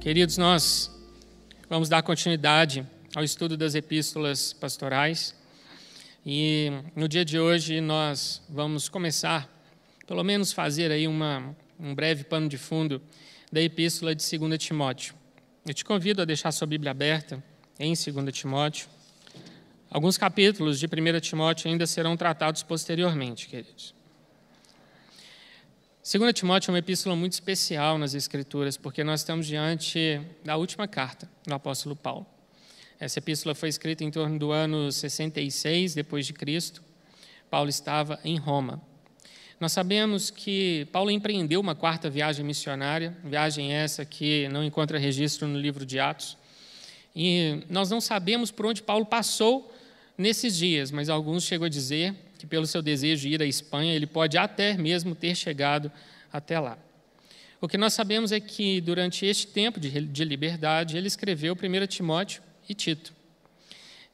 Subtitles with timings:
[0.00, 0.96] Queridos, nós
[1.68, 5.34] vamos dar continuidade ao estudo das epístolas pastorais
[6.24, 9.52] e no dia de hoje nós vamos começar,
[10.06, 13.02] pelo menos fazer aí uma, um breve pano de fundo
[13.50, 15.16] da epístola de 2 Timóteo.
[15.66, 17.42] Eu te convido a deixar sua Bíblia aberta
[17.76, 18.88] em 2 Timóteo.
[19.90, 23.97] Alguns capítulos de 1 Timóteo ainda serão tratados posteriormente, queridos.
[26.10, 30.88] 2 Timóteo é uma epístola muito especial nas Escrituras, porque nós estamos diante da última
[30.88, 32.24] carta do apóstolo Paulo.
[32.98, 36.82] Essa epístola foi escrita em torno do ano 66 depois de Cristo.
[37.50, 38.80] Paulo estava em Roma.
[39.60, 45.46] Nós sabemos que Paulo empreendeu uma quarta viagem missionária, viagem essa que não encontra registro
[45.46, 46.38] no livro de Atos.
[47.14, 49.70] E nós não sabemos por onde Paulo passou
[50.16, 53.92] nesses dias, mas alguns chegam a dizer que, pelo seu desejo de ir à Espanha,
[53.92, 55.92] ele pode até mesmo ter chegado
[56.32, 56.78] até lá.
[57.60, 62.42] O que nós sabemos é que, durante este tempo de liberdade, ele escreveu 1 Timóteo
[62.68, 63.12] e Tito.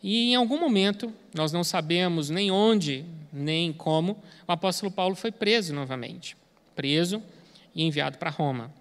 [0.02, 5.30] E em algum momento, nós não sabemos nem onde, nem como, o apóstolo Paulo foi
[5.30, 6.36] preso novamente
[6.74, 7.22] preso
[7.74, 8.72] e enviado para Roma.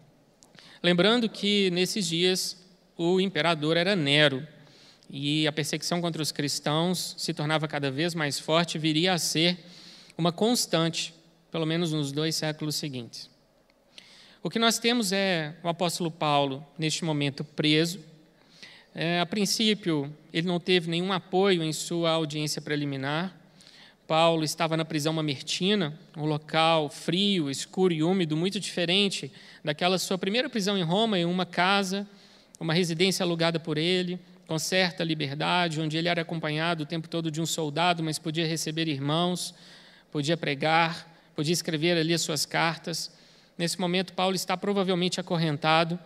[0.82, 2.62] Lembrando que, nesses dias,
[2.98, 4.46] o imperador era Nero,
[5.10, 9.58] e a perseguição contra os cristãos se tornava cada vez mais forte, viria a ser
[10.18, 11.14] uma constante,
[11.52, 13.30] pelo menos nos dois séculos seguintes.
[14.42, 18.00] O que nós temos é o apóstolo Paulo, neste momento, preso.
[18.94, 23.40] É, a princípio, ele não teve nenhum apoio em sua audiência preliminar.
[24.06, 29.32] Paulo estava na prisão mamertina, um local frio, escuro e úmido, muito diferente
[29.64, 32.08] daquela sua primeira prisão em Roma, em uma casa,
[32.60, 34.20] uma residência alugada por ele
[34.54, 38.46] com certa liberdade, onde ele era acompanhado o tempo todo de um soldado, mas podia
[38.46, 39.52] receber irmãos,
[40.12, 43.12] podia pregar, podia escrever ali as suas cartas.
[43.58, 45.98] Nesse momento, Paulo está provavelmente acorrentado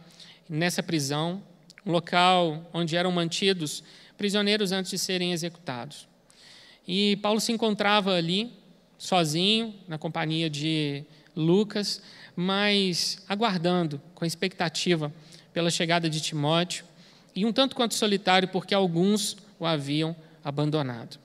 [0.48, 1.44] nessa prisão,
[1.86, 3.84] um local onde eram mantidos
[4.18, 6.08] prisioneiros antes de serem executados.
[6.88, 8.50] E Paulo se encontrava ali,
[8.98, 11.04] sozinho, na companhia de
[11.36, 12.02] Lucas,
[12.34, 15.12] mas aguardando, com expectativa,
[15.52, 16.86] pela chegada de Timóteo
[17.38, 21.20] e um tanto quanto solitário, porque alguns o haviam abandonado.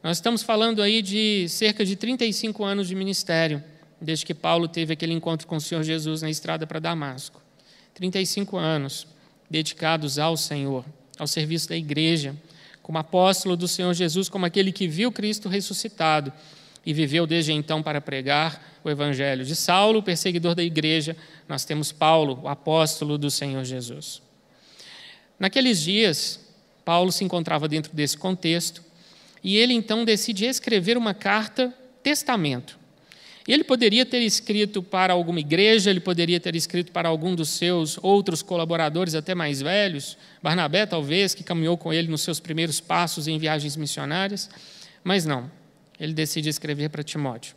[0.00, 3.60] Nós estamos falando aí de cerca de 35 anos de ministério,
[4.00, 7.42] desde que Paulo teve aquele encontro com o Senhor Jesus na estrada para Damasco.
[7.94, 9.08] 35 anos
[9.50, 10.84] dedicados ao Senhor,
[11.18, 12.36] ao serviço da igreja,
[12.80, 16.32] como apóstolo do Senhor Jesus, como aquele que viu Cristo ressuscitado
[16.86, 19.44] e viveu desde então para pregar o evangelho.
[19.44, 21.16] De Saulo, perseguidor da igreja,
[21.48, 24.22] nós temos Paulo, o apóstolo do Senhor Jesus.
[25.38, 26.40] Naqueles dias,
[26.84, 28.82] Paulo se encontrava dentro desse contexto
[29.42, 31.72] e ele então decide escrever uma carta
[32.02, 32.78] testamento.
[33.46, 37.98] Ele poderia ter escrito para alguma igreja, ele poderia ter escrito para algum dos seus
[38.02, 43.26] outros colaboradores, até mais velhos, Barnabé, talvez, que caminhou com ele nos seus primeiros passos
[43.26, 44.50] em viagens missionárias,
[45.02, 45.50] mas não,
[45.98, 47.54] ele decide escrever para Timóteo,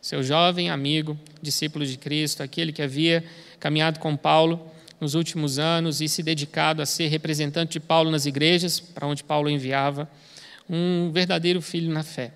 [0.00, 3.24] seu jovem amigo, discípulo de Cristo, aquele que havia
[3.58, 4.71] caminhado com Paulo
[5.02, 9.24] nos últimos anos e se dedicado a ser representante de Paulo nas igrejas, para onde
[9.24, 10.08] Paulo enviava,
[10.70, 12.32] um verdadeiro filho na fé.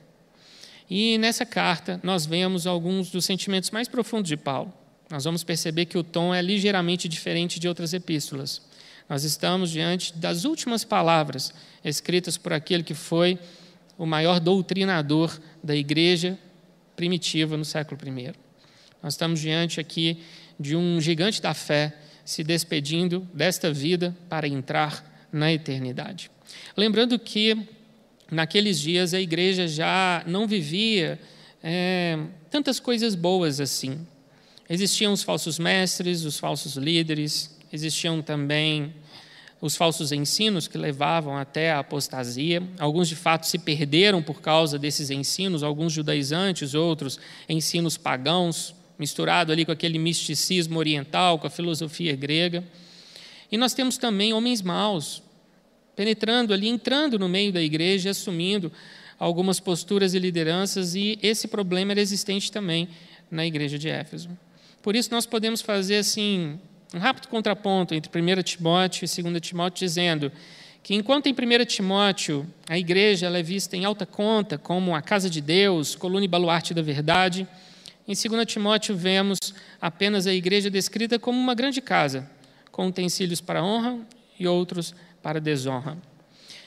[0.90, 4.72] E nessa carta nós vemos alguns dos sentimentos mais profundos de Paulo.
[5.08, 8.60] Nós vamos perceber que o tom é ligeiramente diferente de outras epístolas.
[9.08, 13.38] Nós estamos diante das últimas palavras escritas por aquele que foi
[13.96, 16.36] o maior doutrinador da igreja
[16.96, 18.34] primitiva no século I.
[19.00, 20.20] Nós estamos diante aqui
[20.58, 21.94] de um gigante da fé
[22.26, 26.30] se despedindo desta vida para entrar na eternidade.
[26.76, 27.56] Lembrando que
[28.30, 31.20] naqueles dias a igreja já não vivia
[31.62, 32.18] é,
[32.50, 34.04] tantas coisas boas assim.
[34.68, 38.92] Existiam os falsos mestres, os falsos líderes, existiam também
[39.60, 42.62] os falsos ensinos que levavam até a apostasia.
[42.78, 49.52] Alguns, de fato, se perderam por causa desses ensinos, alguns judaizantes, outros ensinos pagãos misturado
[49.52, 52.64] ali com aquele misticismo oriental, com a filosofia grega.
[53.50, 55.22] E nós temos também homens maus,
[55.94, 58.72] penetrando ali, entrando no meio da igreja, assumindo
[59.18, 62.88] algumas posturas e lideranças, e esse problema era existente também
[63.30, 64.28] na igreja de Éfeso.
[64.82, 66.58] Por isso, nós podemos fazer assim
[66.94, 70.30] um rápido contraponto entre 1 Timóteo e 2 Timóteo, dizendo
[70.82, 75.28] que enquanto em 1 Timóteo a igreja é vista em alta conta como a casa
[75.28, 77.46] de Deus, coluna e baluarte da verdade,
[78.06, 79.38] em 2 Timóteo, vemos
[79.80, 82.28] apenas a igreja descrita como uma grande casa,
[82.70, 83.98] com utensílios para honra
[84.38, 85.96] e outros para desonra.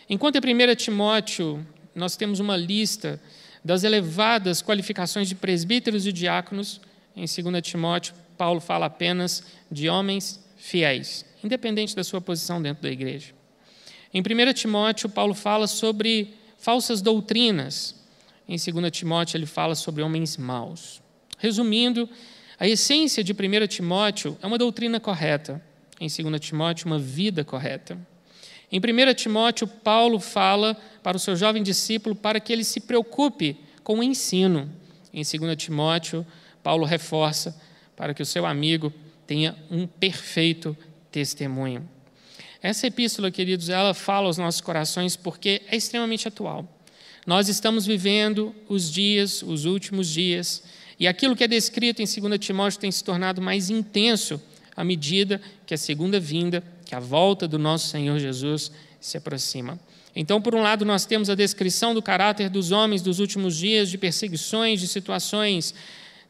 [0.10, 1.66] Enquanto em 1 Timóteo,
[1.96, 3.22] nós temos uma lista
[3.64, 6.82] das elevadas qualificações de presbíteros e diáconos,
[7.16, 12.90] em 2 Timóteo, Paulo fala apenas de homens fiéis independente da sua posição dentro da
[12.90, 13.34] igreja.
[14.14, 17.96] Em 1 Timóteo, Paulo fala sobre falsas doutrinas.
[18.48, 21.02] Em 2 Timóteo, ele fala sobre homens maus.
[21.40, 22.08] Resumindo,
[22.60, 25.62] a essência de 1 Timóteo é uma doutrina correta.
[26.00, 27.98] Em 2 Timóteo, uma vida correta.
[28.72, 33.58] Em 1 Timóteo, Paulo fala para o seu jovem discípulo para que ele se preocupe
[33.84, 34.70] com o ensino.
[35.14, 36.26] Em 2 Timóteo,
[36.62, 37.60] Paulo reforça
[37.96, 38.94] para que o seu amigo
[39.26, 40.78] tenha um perfeito
[41.12, 41.88] testemunho.
[42.62, 46.68] Essa epístola, queridos, ela fala aos nossos corações porque é extremamente atual.
[47.26, 50.64] Nós estamos vivendo os dias, os últimos dias,
[51.00, 54.42] e aquilo que é descrito em 2 Timóteo tem se tornado mais intenso
[54.76, 59.80] à medida que a segunda vinda, que a volta do nosso Senhor Jesus se aproxima.
[60.16, 63.90] Então, por um lado, nós temos a descrição do caráter dos homens dos últimos dias,
[63.90, 65.74] de perseguições, de situações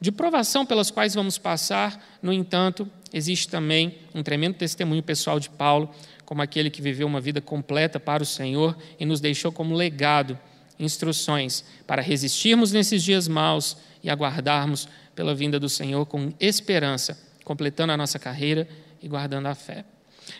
[0.01, 2.17] de provação pelas quais vamos passar.
[2.21, 5.89] No entanto, existe também um tremendo testemunho pessoal de Paulo,
[6.25, 10.37] como aquele que viveu uma vida completa para o Senhor e nos deixou como legado
[10.79, 17.91] instruções para resistirmos nesses dias maus e aguardarmos pela vinda do Senhor com esperança, completando
[17.91, 18.67] a nossa carreira
[19.01, 19.85] e guardando a fé.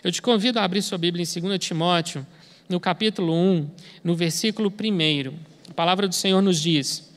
[0.04, 2.26] Eu te convido a abrir sua Bíblia em 2 Timóteo,
[2.68, 3.70] no capítulo 1,
[4.04, 5.34] no versículo 1.
[5.70, 7.12] A palavra do Senhor nos diz: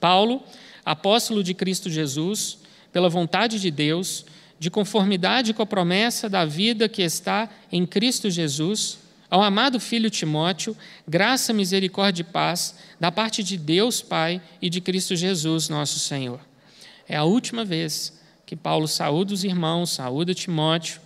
[0.00, 0.42] Paulo,
[0.84, 2.58] apóstolo de Cristo Jesus,
[2.92, 4.24] pela vontade de Deus,
[4.58, 8.98] de conformidade com a promessa da vida que está em Cristo Jesus,
[9.30, 10.76] ao amado filho Timóteo,
[11.06, 16.40] graça, misericórdia e paz da parte de Deus Pai e de Cristo Jesus, nosso Senhor.
[17.08, 21.00] É a última vez que Paulo saúda os irmãos, saúda Timóteo,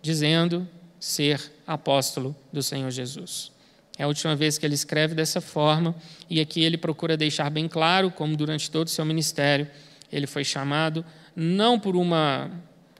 [0.00, 0.68] dizendo
[0.98, 3.52] ser apóstolo do Senhor Jesus.
[3.98, 5.94] É a última vez que ele escreve dessa forma,
[6.28, 9.68] e aqui ele procura deixar bem claro como durante todo o seu ministério
[10.12, 11.04] ele foi chamado
[11.34, 12.50] não por uma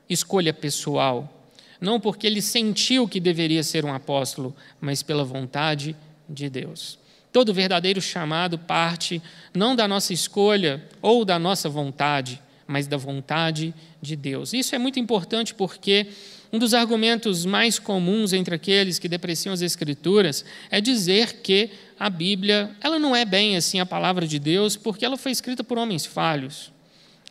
[0.09, 1.42] escolha pessoal,
[1.83, 5.97] não porque ele sentiu que deveria ser um apóstolo, mas pela vontade
[6.29, 6.97] de Deus.
[7.33, 9.21] Todo verdadeiro chamado parte
[9.53, 14.53] não da nossa escolha ou da nossa vontade, mas da vontade de Deus.
[14.53, 16.07] Isso é muito importante porque
[16.53, 22.09] um dos argumentos mais comuns entre aqueles que depreciam as Escrituras é dizer que a
[22.09, 25.79] Bíblia ela não é bem assim a palavra de Deus, porque ela foi escrita por
[25.79, 26.71] homens falhos.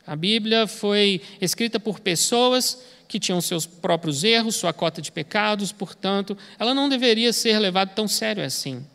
[0.05, 2.79] A Bíblia foi escrita por pessoas
[3.11, 7.91] que tinham seus próprios erros, sua cota de pecados, portanto, ela não deveria ser levada
[7.93, 8.85] tão sério assim.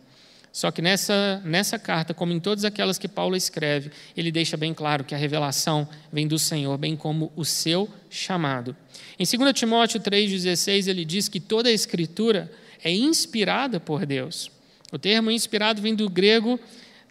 [0.51, 4.73] Só que nessa, nessa carta, como em todas aquelas que Paulo escreve, ele deixa bem
[4.73, 8.75] claro que a revelação vem do Senhor, bem como o seu chamado.
[9.19, 12.51] Em 2 Timóteo 3,16, ele diz que toda a Escritura
[12.83, 14.51] é inspirada por Deus.
[14.91, 16.59] O termo inspirado vem do grego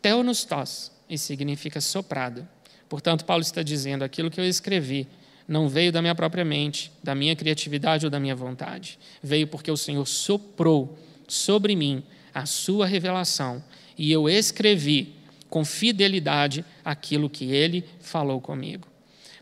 [0.02, 2.48] theonostos e significa soprado.
[2.90, 5.08] Portanto, Paulo está dizendo: aquilo que eu escrevi
[5.48, 8.98] não veio da minha própria mente, da minha criatividade ou da minha vontade.
[9.22, 10.98] Veio porque o Senhor soprou
[11.28, 12.04] sobre mim
[12.34, 13.64] a sua revelação
[13.98, 15.14] e eu escrevi
[15.50, 18.88] com fidelidade aquilo que ele falou comigo.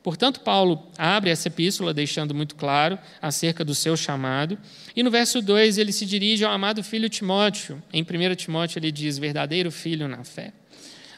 [0.03, 4.57] Portanto, Paulo abre essa epístola deixando muito claro acerca do seu chamado,
[4.93, 7.81] e no verso 2 ele se dirige ao amado filho Timóteo.
[7.91, 10.51] Em 1 Timóteo ele diz: verdadeiro filho na fé.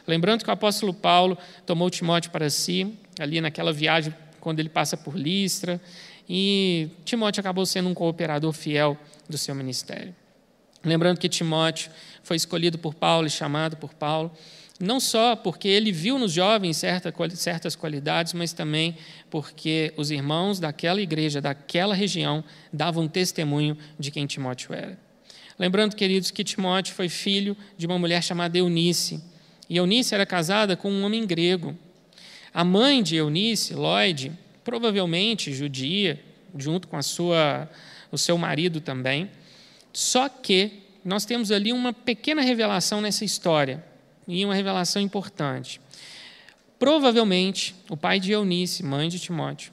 [0.06, 1.36] Lembrando que o apóstolo Paulo
[1.66, 4.14] tomou Timóteo para si, ali naquela viagem,
[4.46, 5.80] quando ele passa por Listra,
[6.28, 8.96] e Timóteo acabou sendo um cooperador fiel
[9.28, 10.14] do seu ministério.
[10.84, 11.90] Lembrando que Timóteo
[12.22, 14.30] foi escolhido por Paulo e chamado por Paulo,
[14.78, 18.96] não só porque ele viu nos jovens certas qualidades, mas também
[19.28, 24.96] porque os irmãos daquela igreja, daquela região, davam testemunho de quem Timóteo era.
[25.58, 29.20] Lembrando, queridos, que Timóteo foi filho de uma mulher chamada Eunice.
[29.68, 31.76] E Eunice era casada com um homem grego.
[32.56, 34.32] A mãe de Eunice, Lloyd,
[34.64, 36.18] provavelmente judia,
[36.56, 37.68] junto com a sua,
[38.10, 39.30] o seu marido também,
[39.92, 43.84] só que nós temos ali uma pequena revelação nessa história,
[44.26, 45.82] e uma revelação importante.
[46.78, 49.70] Provavelmente, o pai de Eunice, mãe de Timóteo,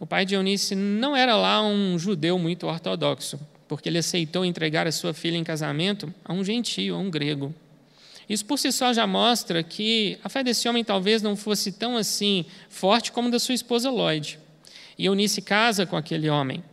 [0.00, 4.86] o pai de Eunice não era lá um judeu muito ortodoxo, porque ele aceitou entregar
[4.86, 7.54] a sua filha em casamento a um gentio, a um grego.
[8.32, 11.98] Isso por si só já mostra que a fé desse homem talvez não fosse tão
[11.98, 14.38] assim forte como da sua esposa Lloyd.
[14.98, 16.64] E Eunice casa com aquele homem,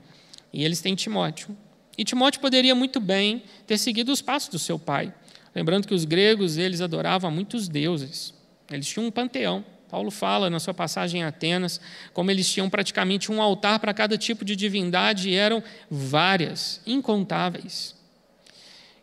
[0.54, 1.50] e eles têm Timóteo.
[1.98, 5.14] E Timóteo poderia muito bem ter seguido os passos do seu pai.
[5.54, 8.34] Lembrando que os gregos, eles adoravam muitos deuses.
[8.72, 9.66] Eles tinham um panteão.
[9.90, 11.82] Paulo fala na sua passagem em Atenas
[12.14, 15.62] como eles tinham praticamente um altar para cada tipo de divindade e eram
[15.92, 17.98] várias, incontáveis.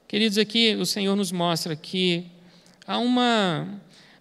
[0.09, 2.35] Queridos, aqui o Senhor nos mostra que
[2.87, 3.69] há uma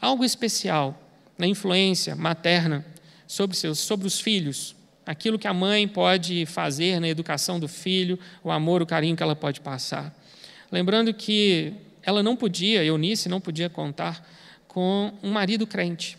[0.01, 0.99] algo especial
[1.37, 2.85] na influência materna
[3.27, 8.17] sobre seus sobre os filhos aquilo que a mãe pode fazer na educação do filho,
[8.43, 10.13] o amor, o carinho que ela pode passar.
[10.71, 14.27] Lembrando que ela não podia, Eunice não podia contar
[14.67, 16.17] com um marido crente.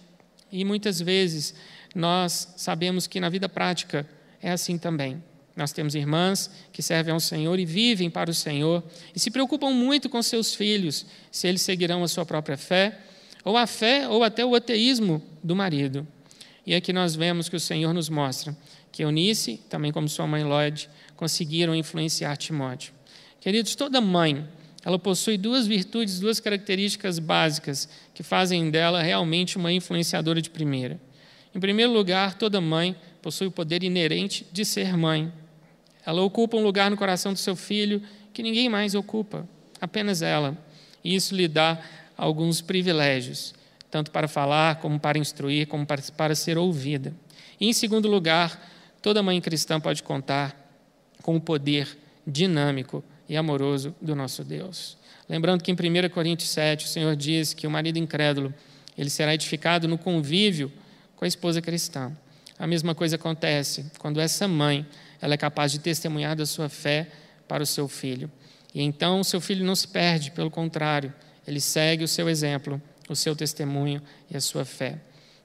[0.52, 1.54] E muitas vezes
[1.94, 4.08] nós sabemos que na vida prática
[4.40, 5.22] é assim também.
[5.56, 8.84] Nós temos irmãs que servem ao Senhor e vivem para o Senhor
[9.14, 12.98] e se preocupam muito com seus filhos, se eles seguirão a sua própria fé,
[13.42, 16.06] ou a fé, ou até o ateísmo do marido.
[16.66, 18.54] E aqui nós vemos que o Senhor nos mostra
[18.92, 22.94] que Eunice, também como sua mãe Lloyd, conseguiram influenciar Timóteo.
[23.40, 24.46] Queridos, toda mãe,
[24.82, 31.00] ela possui duas virtudes, duas características básicas que fazem dela realmente uma influenciadora de primeira.
[31.54, 35.32] Em primeiro lugar, toda mãe possui o poder inerente de ser mãe.
[36.06, 38.00] Ela ocupa um lugar no coração do seu filho
[38.32, 39.46] que ninguém mais ocupa,
[39.80, 40.56] apenas ela.
[41.02, 41.78] E isso lhe dá
[42.16, 43.54] alguns privilégios,
[43.90, 47.12] tanto para falar, como para instruir, como para, para ser ouvida.
[47.60, 48.72] E, em segundo lugar,
[49.02, 50.54] toda mãe cristã pode contar
[51.22, 54.96] com o poder dinâmico e amoroso do nosso Deus.
[55.28, 58.54] Lembrando que em 1 Coríntios 7, o Senhor diz que o marido incrédulo
[58.96, 60.72] ele será edificado no convívio
[61.16, 62.12] com a esposa cristã.
[62.58, 64.86] A mesma coisa acontece quando essa mãe
[65.20, 67.08] ela é capaz de testemunhar da sua fé
[67.48, 68.30] para o seu filho.
[68.74, 71.12] E então o seu filho não se perde, pelo contrário,
[71.46, 74.98] ele segue o seu exemplo, o seu testemunho e a sua fé.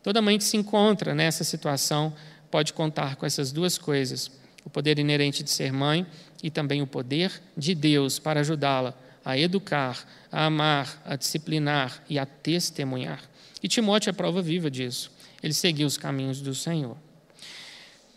[0.04, 2.13] Toda mãe que se encontra nessa situação
[2.50, 4.32] pode contar com essas duas coisas:
[4.66, 6.06] o poder inerente de ser mãe
[6.42, 12.18] e também o poder de Deus para ajudá-la a educar, a amar, a disciplinar e
[12.18, 13.22] a testemunhar.
[13.62, 15.12] E Timóteo é prova viva disso.
[15.42, 16.98] Ele seguiu os caminhos do Senhor.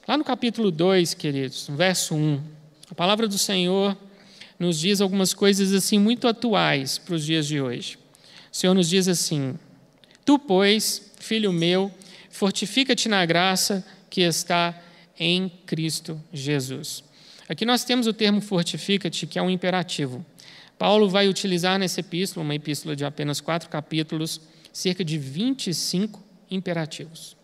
[0.07, 2.39] Lá no capítulo 2, queridos, no verso 1,
[2.91, 3.97] a palavra do Senhor
[4.59, 7.97] nos diz algumas coisas assim muito atuais para os dias de hoje.
[8.53, 9.59] O Senhor nos diz assim:
[10.23, 11.91] Tu, pois, filho meu,
[12.29, 14.79] fortifica-te na graça que está
[15.19, 17.03] em Cristo Jesus.
[17.49, 20.25] Aqui nós temos o termo fortifica-te, que é um imperativo.
[20.79, 24.39] Paulo vai utilizar nessa epístola, uma epístola de apenas quatro capítulos,
[24.71, 27.35] cerca de 25 imperativos.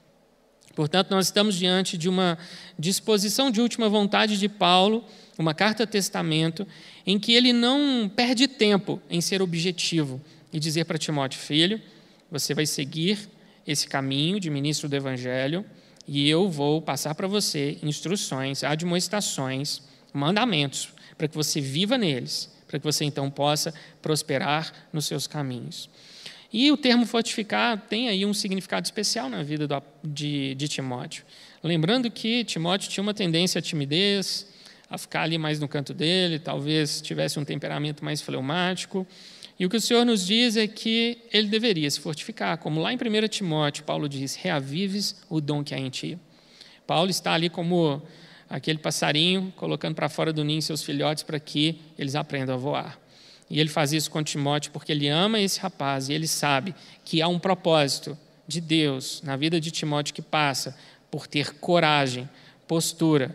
[0.74, 2.38] Portanto, nós estamos diante de uma
[2.78, 5.04] disposição de última vontade de Paulo,
[5.36, 6.66] uma carta testamento,
[7.06, 10.20] em que ele não perde tempo em ser objetivo
[10.52, 11.80] e dizer para Timóteo: Filho,
[12.30, 13.28] você vai seguir
[13.66, 15.64] esse caminho de ministro do Evangelho
[16.06, 22.78] e eu vou passar para você instruções, admoestações, mandamentos, para que você viva neles, para
[22.78, 25.88] que você então possa prosperar nos seus caminhos.
[26.52, 31.24] E o termo fortificar tem aí um significado especial na vida do, de, de Timóteo.
[31.62, 34.48] Lembrando que Timóteo tinha uma tendência à timidez,
[34.88, 39.06] a ficar ali mais no canto dele, talvez tivesse um temperamento mais fleumático.
[39.58, 42.92] E o que o Senhor nos diz é que ele deveria se fortificar, como lá
[42.92, 46.18] em 1 Timóteo, Paulo diz: reavives o dom que há em ti.
[46.86, 48.02] Paulo está ali como
[48.48, 52.98] aquele passarinho colocando para fora do ninho seus filhotes para que eles aprendam a voar.
[53.50, 57.20] E ele faz isso com Timóteo porque ele ama esse rapaz e ele sabe que
[57.20, 58.16] há um propósito
[58.46, 60.76] de Deus na vida de Timóteo que passa
[61.10, 62.28] por ter coragem,
[62.68, 63.34] postura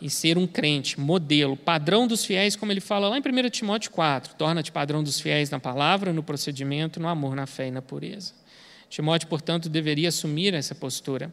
[0.00, 3.90] e ser um crente, modelo, padrão dos fiéis, como ele fala lá em 1 Timóteo
[3.90, 4.34] 4.
[4.34, 8.32] Torna-te padrão dos fiéis na palavra, no procedimento, no amor, na fé e na pureza.
[8.88, 11.32] Timóteo, portanto, deveria assumir essa postura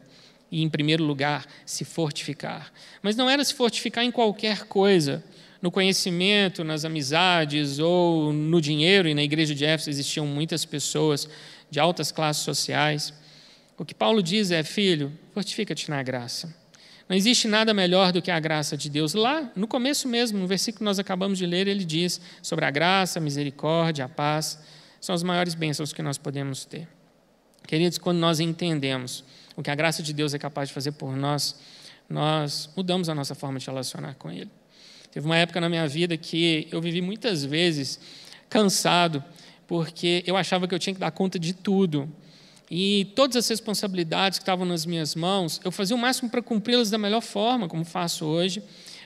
[0.50, 2.72] e, em primeiro lugar, se fortificar.
[3.02, 5.22] Mas não era se fortificar em qualquer coisa,
[5.64, 11.26] no conhecimento, nas amizades ou no dinheiro, e na igreja de Éfeso existiam muitas pessoas
[11.70, 13.14] de altas classes sociais.
[13.78, 16.54] O que Paulo diz é: filho, fortifica-te na graça.
[17.08, 19.14] Não existe nada melhor do que a graça de Deus.
[19.14, 22.70] Lá, no começo mesmo, no versículo que nós acabamos de ler, ele diz sobre a
[22.70, 24.58] graça, a misericórdia, a paz.
[25.00, 26.86] São as maiores bênçãos que nós podemos ter.
[27.66, 29.24] Queridos, quando nós entendemos
[29.56, 31.58] o que a graça de Deus é capaz de fazer por nós,
[32.06, 34.50] nós mudamos a nossa forma de relacionar com Ele.
[35.14, 38.00] Teve uma época na minha vida que eu vivi muitas vezes
[38.50, 39.22] cansado,
[39.64, 42.12] porque eu achava que eu tinha que dar conta de tudo.
[42.68, 46.90] E todas as responsabilidades que estavam nas minhas mãos, eu fazia o máximo para cumpri-las
[46.90, 48.60] da melhor forma, como faço hoje,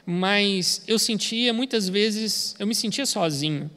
[0.06, 3.70] mas eu sentia, muitas vezes, eu me sentia sozinho.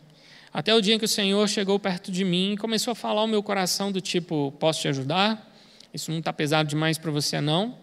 [0.54, 3.20] Até o dia em que o Senhor chegou perto de mim e começou a falar
[3.20, 5.54] ao meu coração do tipo, posso te ajudar?
[5.94, 7.78] Isso não está pesado demais para você, não?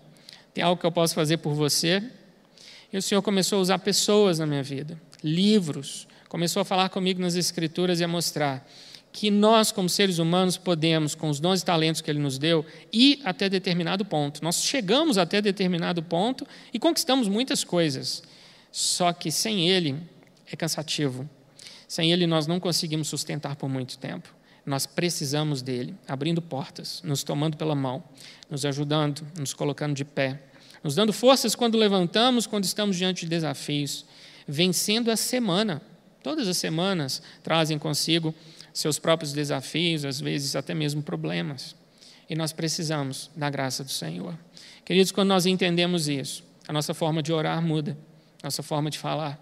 [0.54, 2.02] Tem algo que eu posso fazer por você?
[2.92, 7.20] E o Senhor começou a usar pessoas na minha vida, livros, começou a falar comigo
[7.20, 8.66] nas Escrituras e a mostrar
[9.12, 12.64] que nós, como seres humanos, podemos, com os dons e talentos que Ele nos deu,
[12.92, 14.44] ir até determinado ponto.
[14.44, 18.22] Nós chegamos até determinado ponto e conquistamos muitas coisas.
[18.70, 19.96] Só que sem Ele
[20.50, 21.28] é cansativo.
[21.86, 24.32] Sem Ele nós não conseguimos sustentar por muito tempo.
[24.64, 28.04] Nós precisamos dele, abrindo portas, nos tomando pela mão,
[28.50, 30.42] nos ajudando, nos colocando de pé,
[30.82, 34.04] nos dando forças quando levantamos, quando estamos diante de desafios,
[34.46, 35.82] vencendo a semana.
[36.22, 38.34] Todas as semanas trazem consigo
[38.72, 41.74] seus próprios desafios, às vezes até mesmo problemas.
[42.28, 44.38] E nós precisamos da graça do Senhor.
[44.84, 47.96] Queridos, quando nós entendemos isso, a nossa forma de orar muda,
[48.42, 49.38] nossa forma de falar,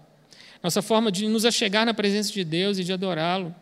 [0.63, 3.53] nossa forma de nos achegar na presença de Deus e de adorá-lo.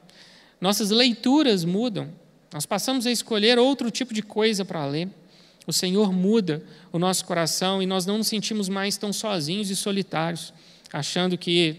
[0.62, 2.10] Nossas leituras mudam,
[2.54, 5.10] nós passamos a escolher outro tipo de coisa para ler.
[5.68, 9.76] O Senhor muda o nosso coração e nós não nos sentimos mais tão sozinhos e
[9.76, 10.54] solitários,
[10.92, 11.78] achando que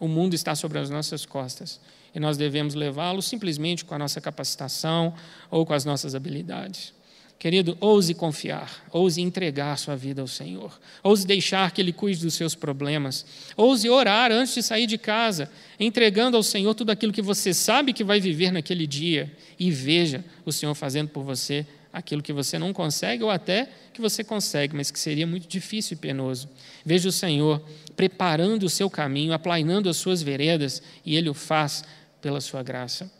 [0.00, 1.80] o mundo está sobre as nossas costas
[2.14, 5.14] e nós devemos levá-lo simplesmente com a nossa capacitação
[5.50, 6.92] ou com as nossas habilidades.
[7.38, 12.34] Querido, ouse confiar, ouse entregar sua vida ao Senhor, ouse deixar que Ele cuide dos
[12.34, 13.26] seus problemas,
[13.56, 17.92] ouse orar antes de sair de casa, entregando ao Senhor tudo aquilo que você sabe
[17.92, 22.58] que vai viver naquele dia e veja o Senhor fazendo por você aquilo que você
[22.58, 26.48] não consegue ou até que você consegue, mas que seria muito difícil e penoso.
[26.84, 27.62] Veja o Senhor
[27.94, 31.84] preparando o seu caminho, aplainando as suas veredas e Ele o faz
[32.20, 33.10] pela sua graça.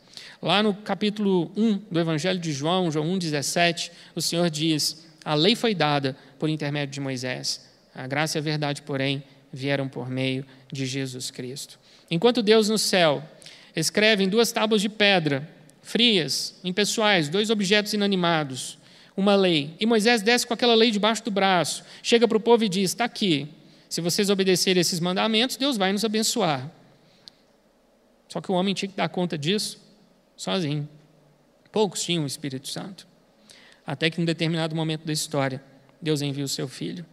[0.41, 5.55] Lá no capítulo 1 do Evangelho de João, João 1,17, o Senhor diz: A lei
[5.55, 10.45] foi dada por intermédio de Moisés, a graça e a verdade, porém, vieram por meio
[10.71, 11.79] de Jesus Cristo.
[12.09, 13.23] Enquanto Deus no céu
[13.75, 15.47] escreve em duas tábuas de pedra,
[15.83, 18.79] frias, impessoais, dois objetos inanimados,
[19.15, 22.63] uma lei, e Moisés desce com aquela lei debaixo do braço, chega para o povo
[22.63, 23.47] e diz: Está aqui,
[23.87, 26.71] se vocês obedecerem esses mandamentos, Deus vai nos abençoar.
[28.27, 29.79] Só que o homem tinha que dar conta disso
[30.35, 30.89] sozinho.
[31.71, 33.05] Poucos tinham o Espírito Santo.
[33.85, 35.61] Até que, em um determinado momento da história,
[36.01, 37.05] Deus envia o seu filho.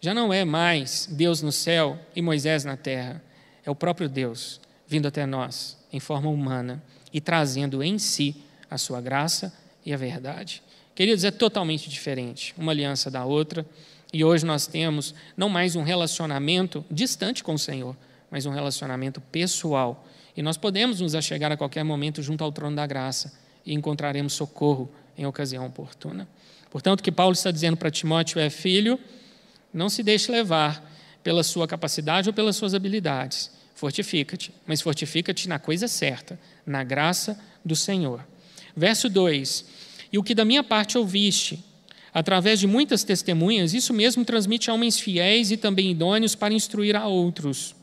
[0.00, 3.22] Já não é mais Deus no céu e Moisés na terra.
[3.64, 6.82] É o próprio Deus vindo até nós em forma humana
[7.12, 8.36] e trazendo em si
[8.70, 9.52] a sua graça
[9.84, 10.62] e a verdade.
[10.94, 13.66] Queridos, é totalmente diferente uma aliança da outra.
[14.12, 17.96] E hoje nós temos não mais um relacionamento distante com o Senhor,
[18.30, 22.76] mas um relacionamento pessoal e nós podemos nos achegar a qualquer momento junto ao trono
[22.76, 23.32] da graça
[23.64, 26.28] e encontraremos socorro em ocasião oportuna.
[26.70, 29.00] Portanto, o que Paulo está dizendo para Timóteo é: filho,
[29.72, 30.92] não se deixe levar
[31.22, 33.50] pela sua capacidade ou pelas suas habilidades.
[33.76, 38.26] Fortifica-te, mas fortifica-te na coisa certa, na graça do Senhor.
[38.74, 39.66] Verso 2:
[40.10, 41.62] E o que da minha parte ouviste,
[42.12, 46.96] através de muitas testemunhas, isso mesmo transmite a homens fiéis e também idôneos para instruir
[46.96, 47.76] a outros.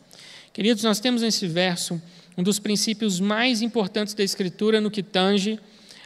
[0.52, 2.02] Queridos, nós temos nesse verso
[2.36, 5.60] um dos princípios mais importantes da Escritura no que tange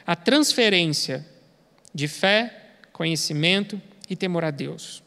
[0.06, 1.26] a transferência
[1.96, 5.02] de fé, conhecimento e temor a Deus.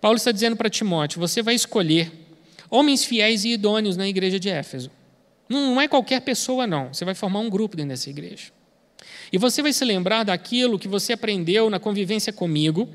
[0.00, 2.23] Paulo está dizendo para Timóteo: você vai escolher
[2.70, 4.90] homens fiéis e idôneos na igreja de Éfeso.
[5.48, 6.92] Não é qualquer pessoa, não.
[6.92, 8.52] Você vai formar um grupo dentro dessa igreja.
[9.32, 12.88] E você vai se lembrar daquilo que você aprendeu na convivência comigo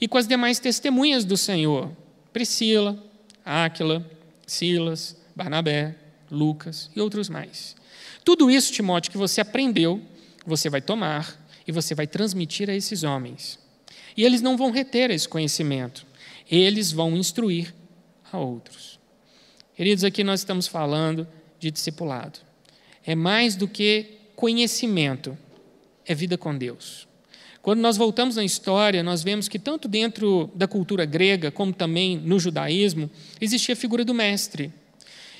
[0.00, 1.90] e com as demais testemunhas do Senhor:
[2.32, 3.02] Priscila,
[3.44, 4.04] Áquila,
[4.46, 5.94] Silas, Barnabé,
[6.30, 7.76] Lucas e outros mais.
[8.24, 10.02] Tudo isso, Timóteo, que você aprendeu,
[10.44, 13.58] você vai tomar e você vai transmitir a esses homens.
[14.16, 16.06] E eles não vão reter esse conhecimento,
[16.50, 17.74] eles vão instruir
[18.32, 18.97] a outros.
[19.78, 21.24] Queridos, aqui nós estamos falando
[21.60, 22.40] de discipulado.
[23.06, 25.38] É mais do que conhecimento,
[26.04, 27.06] é vida com Deus.
[27.62, 32.16] Quando nós voltamos na história, nós vemos que tanto dentro da cultura grega, como também
[32.16, 33.08] no judaísmo,
[33.40, 34.72] existia a figura do mestre.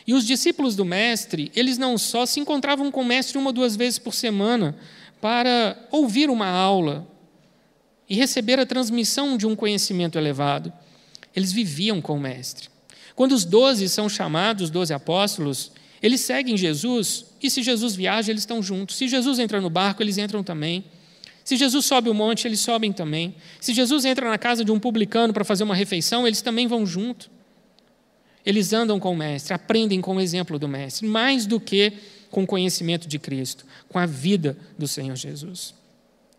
[0.06, 3.52] E os discípulos do mestre, eles não só se encontravam com o mestre uma ou
[3.52, 4.78] duas vezes por semana
[5.20, 7.04] para ouvir uma aula
[8.08, 10.72] e receber a transmissão de um conhecimento elevado,
[11.34, 12.77] eles viviam com o mestre.
[13.18, 18.30] Quando os doze são chamados, os doze apóstolos, eles seguem Jesus e se Jesus viaja,
[18.30, 18.94] eles estão juntos.
[18.94, 20.84] Se Jesus entra no barco, eles entram também.
[21.42, 23.34] Se Jesus sobe o monte, eles sobem também.
[23.60, 26.86] Se Jesus entra na casa de um publicano para fazer uma refeição, eles também vão
[26.86, 27.28] junto.
[28.46, 31.94] Eles andam com o Mestre, aprendem com o exemplo do Mestre, mais do que
[32.30, 35.74] com o conhecimento de Cristo, com a vida do Senhor Jesus.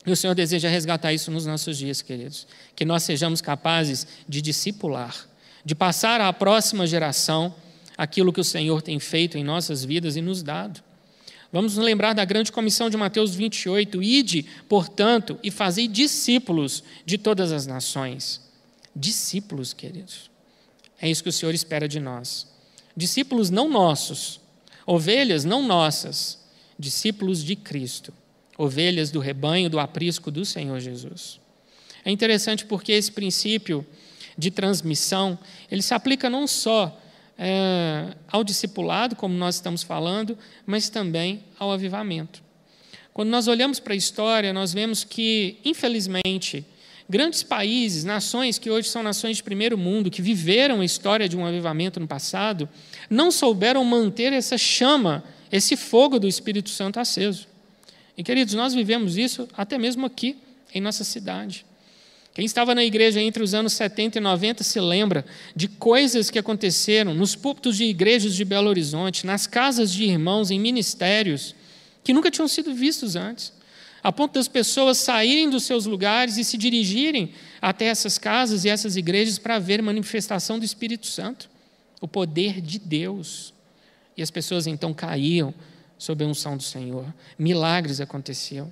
[0.05, 2.47] E o Senhor deseja resgatar isso nos nossos dias, queridos.
[2.73, 5.27] Que nós sejamos capazes de discipular,
[5.63, 7.53] de passar à próxima geração
[7.97, 10.81] aquilo que o Senhor tem feito em nossas vidas e nos dado.
[11.51, 14.01] Vamos nos lembrar da grande comissão de Mateus 28.
[14.03, 18.41] Ide, portanto, e fazei discípulos de todas as nações.
[18.95, 20.29] Discípulos, queridos.
[21.01, 22.47] É isso que o Senhor espera de nós.
[22.95, 24.39] Discípulos não nossos,
[24.85, 26.39] ovelhas não nossas,
[26.77, 28.13] discípulos de Cristo,
[28.57, 31.39] ovelhas do rebanho, do aprisco do Senhor Jesus.
[32.05, 33.85] É interessante porque esse princípio
[34.39, 35.37] de transmissão,
[35.69, 36.99] ele se aplica não só
[37.37, 42.41] é, ao discipulado, como nós estamos falando, mas também ao avivamento.
[43.13, 46.65] Quando nós olhamos para a história, nós vemos que, infelizmente,
[47.09, 51.35] Grandes países, nações que hoje são nações de primeiro mundo, que viveram a história de
[51.35, 52.69] um avivamento no passado,
[53.09, 57.47] não souberam manter essa chama, esse fogo do Espírito Santo aceso.
[58.15, 60.37] E queridos, nós vivemos isso até mesmo aqui,
[60.71, 61.65] em nossa cidade.
[62.39, 66.39] Quem estava na igreja entre os anos 70 e 90 se lembra de coisas que
[66.39, 71.53] aconteceram nos púlpitos de igrejas de Belo Horizonte, nas casas de irmãos, em ministérios,
[72.01, 73.51] que nunca tinham sido vistos antes
[74.01, 78.69] a ponto das pessoas saírem dos seus lugares e se dirigirem até essas casas e
[78.69, 81.49] essas igrejas para ver manifestação do Espírito Santo,
[81.99, 83.53] o poder de Deus.
[84.15, 85.53] E as pessoas então caíam
[85.97, 88.71] sob a unção do Senhor, milagres aconteciam.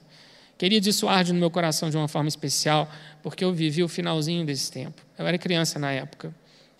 [0.57, 2.91] Queridos, isso arde no meu coração de uma forma especial,
[3.21, 5.01] porque eu vivi o finalzinho desse tempo.
[5.17, 6.33] Eu era criança na época.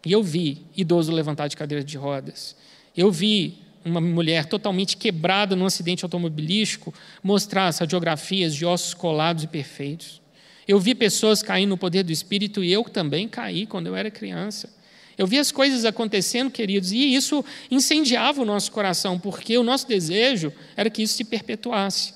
[0.06, 2.56] E eu vi idoso levantar de cadeira de rodas.
[2.96, 9.48] Eu vi uma mulher totalmente quebrada num acidente automobilístico mostrar radiografias de ossos colados e
[9.48, 10.22] perfeitos.
[10.68, 14.12] Eu vi pessoas caindo no poder do Espírito e eu também caí quando eu era
[14.12, 14.76] criança.
[15.18, 19.88] Eu vi as coisas acontecendo, queridos, e isso incendiava o nosso coração, porque o nosso
[19.88, 22.14] desejo era que isso se perpetuasse.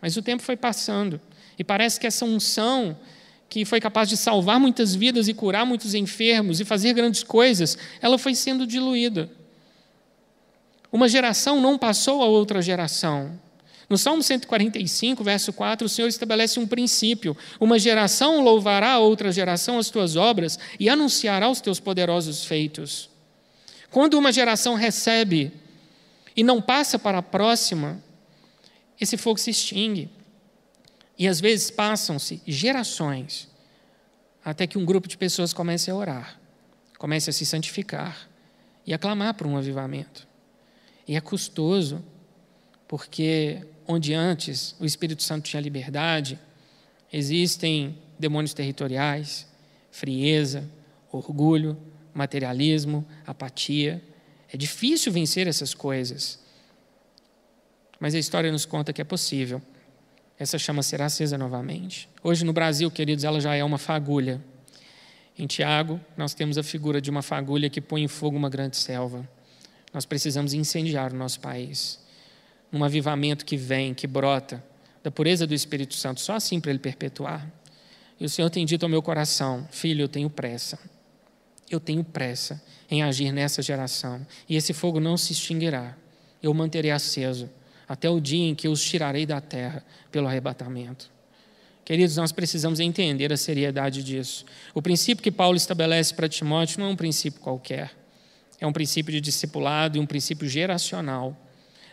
[0.00, 1.20] Mas o tempo foi passando,
[1.58, 2.96] e parece que essa unção,
[3.48, 7.76] que foi capaz de salvar muitas vidas e curar muitos enfermos e fazer grandes coisas,
[8.00, 9.30] ela foi sendo diluída.
[10.92, 13.38] Uma geração não passou a outra geração.
[13.90, 19.32] No Salmo 145, verso 4, o Senhor estabelece um princípio: uma geração louvará a outra
[19.32, 23.10] geração as tuas obras e anunciará os teus poderosos feitos.
[23.90, 25.52] Quando uma geração recebe
[26.36, 28.00] e não passa para a próxima,
[29.00, 30.10] esse fogo se extingue.
[31.18, 33.48] E às vezes passam-se gerações
[34.44, 36.40] até que um grupo de pessoas comece a orar,
[36.98, 38.28] comece a se santificar
[38.86, 40.26] e a clamar por um avivamento.
[41.06, 42.02] E é custoso,
[42.88, 46.38] porque onde antes o Espírito Santo tinha liberdade,
[47.12, 49.46] existem demônios territoriais,
[49.90, 50.68] frieza,
[51.12, 51.76] orgulho,
[52.14, 54.02] materialismo, apatia.
[54.52, 56.39] É difícil vencer essas coisas.
[58.00, 59.60] Mas a história nos conta que é possível.
[60.38, 62.08] Essa chama será acesa novamente.
[62.22, 64.42] Hoje no Brasil, queridos, ela já é uma fagulha.
[65.38, 68.78] Em Tiago, nós temos a figura de uma fagulha que põe em fogo uma grande
[68.78, 69.28] selva.
[69.92, 72.00] Nós precisamos incendiar o nosso país.
[72.72, 74.64] Um avivamento que vem, que brota
[75.02, 77.46] da pureza do Espírito Santo, só assim para ele perpetuar.
[78.18, 80.78] E o Senhor tem dito ao meu coração: Filho, eu tenho pressa.
[81.70, 84.26] Eu tenho pressa em agir nessa geração.
[84.48, 85.96] E esse fogo não se extinguirá.
[86.42, 87.48] Eu manterei aceso
[87.90, 91.10] até o dia em que os tirarei da terra pelo arrebatamento.
[91.84, 94.44] Queridos, nós precisamos entender a seriedade disso.
[94.72, 98.00] O princípio que Paulo estabelece para Timóteo não é um princípio qualquer
[98.60, 101.34] é um princípio de discipulado e um princípio geracional.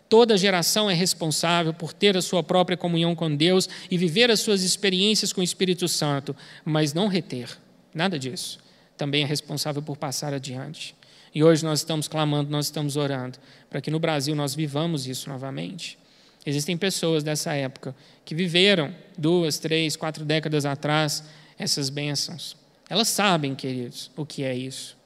[0.10, 4.42] Toda geração é responsável por ter a sua própria comunhão com Deus e viver as
[4.42, 7.58] suas experiências com o Espírito Santo, mas não reter.
[7.94, 8.60] Nada disso.
[8.98, 10.96] Também é responsável por passar adiante.
[11.34, 13.38] E hoje nós estamos clamando, nós estamos orando,
[13.70, 15.98] para que no Brasil nós vivamos isso novamente.
[16.46, 21.24] Existem pessoas dessa época que viveram duas, três, quatro décadas atrás
[21.60, 22.56] essas bênçãos.
[22.90, 24.98] Elas sabem, queridos, o que é isso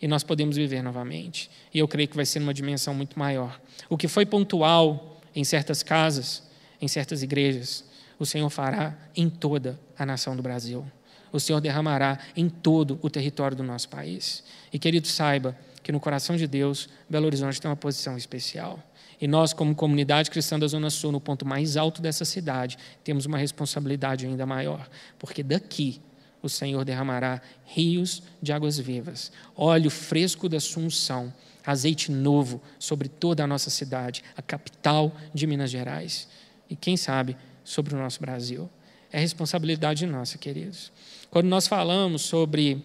[0.00, 1.50] e nós podemos viver novamente.
[1.72, 3.60] E eu creio que vai ser numa dimensão muito maior.
[3.88, 6.42] O que foi pontual em certas casas,
[6.80, 7.84] em certas igrejas,
[8.18, 10.84] o Senhor fará em toda a nação do Brasil.
[11.32, 14.42] O Senhor derramará em todo o território do nosso país.
[14.72, 18.82] E querido, saiba que no coração de Deus, Belo Horizonte tem uma posição especial.
[19.20, 23.26] E nós, como comunidade cristã da Zona Sul, no ponto mais alto dessa cidade, temos
[23.26, 24.88] uma responsabilidade ainda maior,
[25.18, 26.00] porque daqui
[26.42, 31.32] o Senhor derramará rios de águas vivas, óleo fresco da sua unção,
[31.66, 36.28] azeite novo sobre toda a nossa cidade, a capital de Minas Gerais
[36.70, 38.70] e, quem sabe, sobre o nosso Brasil.
[39.10, 40.92] É responsabilidade nossa, queridos.
[41.30, 42.82] Quando nós falamos sobre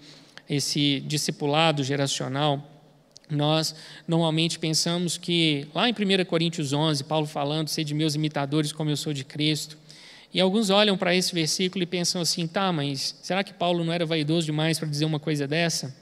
[0.49, 2.61] esse discipulado geracional,
[3.29, 3.73] nós
[4.05, 8.97] normalmente pensamos que, lá em 1 Coríntios 11, Paulo falando, sede meus imitadores como eu
[8.97, 9.77] sou de Cristo,
[10.33, 13.93] e alguns olham para esse versículo e pensam assim: tá, mas será que Paulo não
[13.93, 15.95] era vaidoso demais para dizer uma coisa dessa?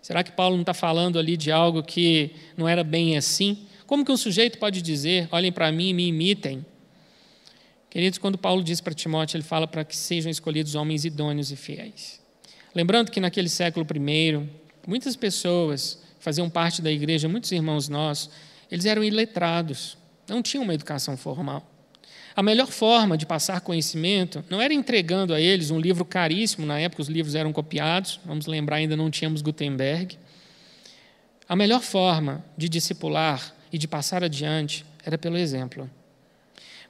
[0.00, 3.66] Será que Paulo não está falando ali de algo que não era bem assim?
[3.86, 6.64] Como que um sujeito pode dizer: olhem para mim e me imitem?
[7.92, 11.56] Queridos, quando Paulo diz para Timóteo, ele fala para que sejam escolhidos homens idôneos e
[11.56, 12.22] fiéis.
[12.74, 14.48] Lembrando que naquele século I,
[14.86, 18.30] muitas pessoas faziam parte da igreja, muitos irmãos nossos,
[18.70, 21.70] eles eram iletrados, não tinham uma educação formal.
[22.34, 26.80] A melhor forma de passar conhecimento não era entregando a eles um livro caríssimo, na
[26.80, 30.16] época os livros eram copiados, vamos lembrar, ainda não tínhamos Gutenberg.
[31.46, 35.90] A melhor forma de discipular e de passar adiante era pelo exemplo.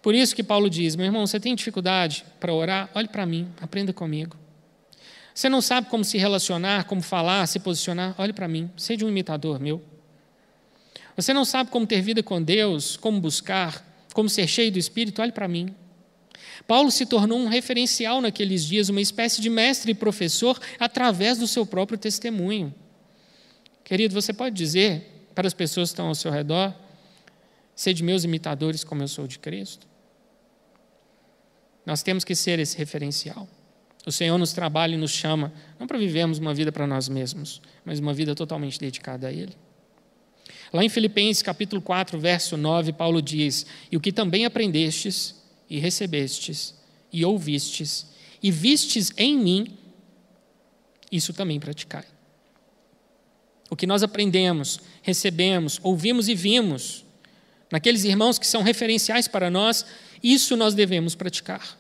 [0.03, 2.91] Por isso que Paulo diz: meu irmão, você tem dificuldade para orar?
[2.95, 4.37] Olhe para mim, aprenda comigo.
[5.35, 8.15] Você não sabe como se relacionar, como falar, se posicionar?
[8.19, 9.81] Olhe para mim, seja um imitador meu.
[11.17, 15.23] Você não sabe como ter vida com Deus, como buscar, como ser cheio do Espírito?
[15.23, 15.75] Olhe para mim.
[16.67, 21.47] Paulo se tornou um referencial naqueles dias, uma espécie de mestre e professor através do
[21.47, 22.75] seu próprio testemunho.
[23.85, 26.75] Querido, você pode dizer para as pessoas que estão ao seu redor:
[27.75, 29.92] sede meus imitadores como eu sou de Cristo?
[31.85, 33.49] Nós temos que ser esse referencial.
[34.07, 37.63] O Senhor nos trabalha e nos chama, não para vivermos uma vida para nós mesmos,
[37.85, 39.57] mas uma vida totalmente dedicada a Ele.
[40.73, 45.35] Lá em Filipenses capítulo 4, verso 9, Paulo diz: E o que também aprendestes,
[45.69, 46.75] e recebestes,
[47.13, 48.07] e ouvistes,
[48.43, 49.79] e vistes em mim,
[51.11, 52.05] isso também praticai.
[53.71, 57.05] O que nós aprendemos, recebemos, ouvimos e vimos,
[57.71, 59.85] naqueles irmãos que são referenciais para nós,
[60.23, 61.79] isso nós devemos praticar.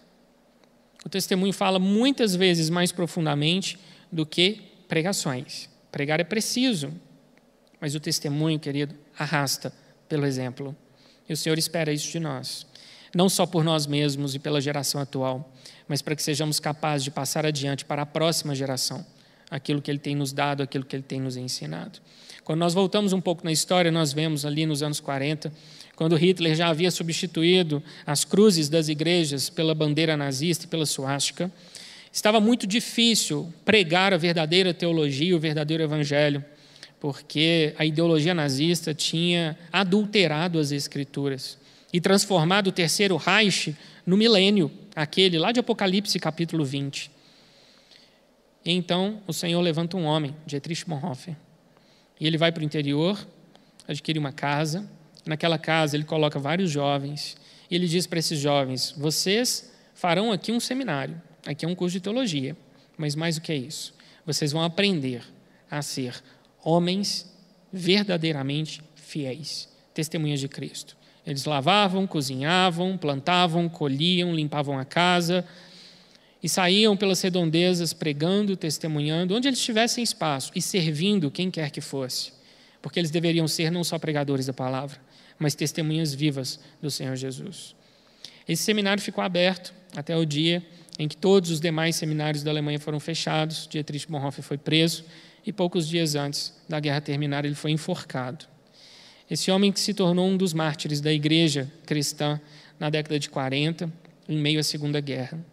[1.04, 3.78] O testemunho fala muitas vezes mais profundamente
[4.10, 5.68] do que pregações.
[5.90, 6.92] Pregar é preciso,
[7.80, 9.72] mas o testemunho, querido, arrasta
[10.08, 10.76] pelo exemplo.
[11.28, 12.66] E o Senhor espera isso de nós.
[13.14, 15.52] Não só por nós mesmos e pela geração atual,
[15.86, 19.04] mas para que sejamos capazes de passar adiante para a próxima geração
[19.52, 22.00] aquilo que Ele tem nos dado, aquilo que Ele tem nos ensinado.
[22.42, 25.52] Quando nós voltamos um pouco na história, nós vemos ali nos anos 40,
[25.94, 31.52] quando Hitler já havia substituído as cruzes das igrejas pela bandeira nazista e pela suástica,
[32.10, 36.44] estava muito difícil pregar a verdadeira teologia, o verdadeiro evangelho
[37.02, 41.58] porque a ideologia nazista tinha adulterado as escrituras
[41.92, 47.10] e transformado o terceiro Reich no milênio, aquele lá de Apocalipse capítulo 20.
[48.64, 51.36] E então o Senhor levanta um homem, Dietrich Bonhoeffer,
[52.20, 53.18] e ele vai para o interior,
[53.86, 54.88] adquire uma casa,
[55.26, 57.36] naquela casa ele coloca vários jovens,
[57.70, 61.94] e ele diz para esses jovens: vocês farão aqui um seminário, aqui é um curso
[61.94, 62.56] de teologia,
[62.96, 63.94] mas mais do que isso,
[64.24, 65.22] vocês vão aprender
[65.70, 66.22] a ser
[66.62, 67.32] homens
[67.72, 70.96] verdadeiramente fiéis, testemunhas de Cristo.
[71.26, 75.44] Eles lavavam, cozinhavam, plantavam, colhiam, limpavam a casa
[76.42, 81.80] e saíam pelas redondezas pregando, testemunhando, onde eles tivessem espaço e servindo quem quer que
[81.80, 82.32] fosse,
[82.80, 84.98] porque eles deveriam ser não só pregadores da palavra,
[85.38, 87.76] mas testemunhas vivas do Senhor Jesus.
[88.48, 90.64] Esse seminário ficou aberto até o dia
[90.98, 93.66] em que todos os demais seminários da Alemanha foram fechados.
[93.70, 95.04] Dietrich Bonhoeffer foi preso
[95.46, 98.46] e poucos dias antes da guerra terminar, ele foi enforcado.
[99.30, 102.40] Esse homem que se tornou um dos mártires da igreja cristã
[102.78, 103.90] na década de 40,
[104.28, 105.51] em meio à Segunda Guerra.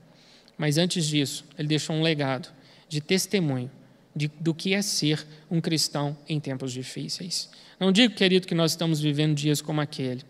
[0.60, 2.50] Mas antes disso, ele deixou um legado
[2.89, 3.72] de testemunho
[4.13, 7.50] de, do que é ser um cristão em tempos difíceis.
[7.80, 10.22] Não digo, querido, que nós estamos vivendo dias como aquele.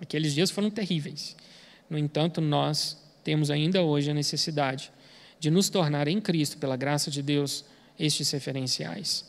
[0.00, 1.36] Aqueles dias foram terríveis.
[1.88, 4.90] No entanto, nós temos ainda hoje a necessidade
[5.38, 7.64] de nos tornar em Cristo, pela graça de Deus,
[7.96, 9.24] estes referenciais.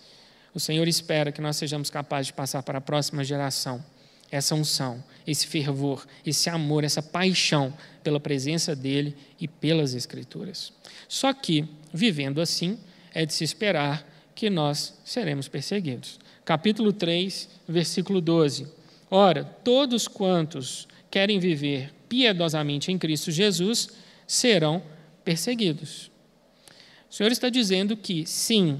[0.51, 3.85] O Senhor espera que nós sejamos capazes de passar para a próxima geração
[4.31, 10.71] essa unção, esse fervor, esse amor, essa paixão pela presença dele e pelas Escrituras.
[11.07, 12.77] Só que, vivendo assim,
[13.13, 16.19] é de se esperar que nós seremos perseguidos.
[16.45, 18.67] Capítulo 3, versículo 12.
[19.11, 23.89] Ora, todos quantos querem viver piedosamente em Cristo Jesus
[24.25, 24.81] serão
[25.23, 26.11] perseguidos.
[27.09, 28.79] O Senhor está dizendo que, sim,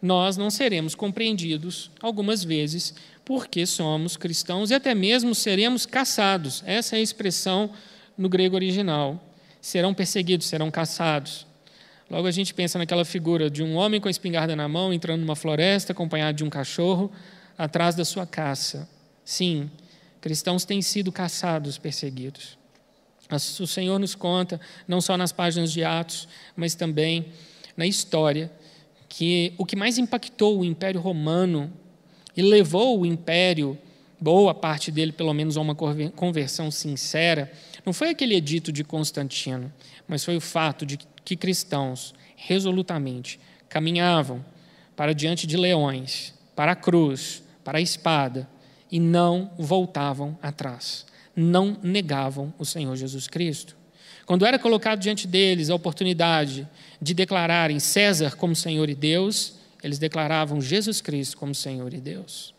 [0.00, 2.94] nós não seremos compreendidos algumas vezes
[3.26, 6.62] porque somos cristãos e até mesmo seremos caçados.
[6.64, 7.72] Essa é a expressão
[8.16, 9.20] no grego original.
[9.60, 11.44] Serão perseguidos, serão caçados.
[12.08, 15.22] Logo a gente pensa naquela figura de um homem com a espingarda na mão entrando
[15.22, 17.10] numa floresta acompanhado de um cachorro
[17.58, 18.88] atrás da sua caça.
[19.24, 19.68] Sim,
[20.20, 22.56] cristãos têm sido caçados, perseguidos.
[23.58, 27.26] O Senhor nos conta, não só nas páginas de Atos, mas também
[27.76, 28.52] na história
[29.08, 31.72] que o que mais impactou o Império Romano
[32.36, 33.78] e levou o Império,
[34.20, 37.50] boa parte dele pelo menos, a uma conversão sincera,
[37.84, 39.72] não foi aquele edito de Constantino,
[40.06, 44.44] mas foi o fato de que cristãos resolutamente caminhavam
[44.94, 48.48] para diante de leões, para a cruz, para a espada,
[48.90, 53.76] e não voltavam atrás, não negavam o Senhor Jesus Cristo.
[54.24, 56.66] Quando era colocado diante deles a oportunidade
[57.00, 59.54] de declararem César como Senhor e Deus,
[59.86, 62.52] eles declaravam Jesus Cristo como Senhor e Deus.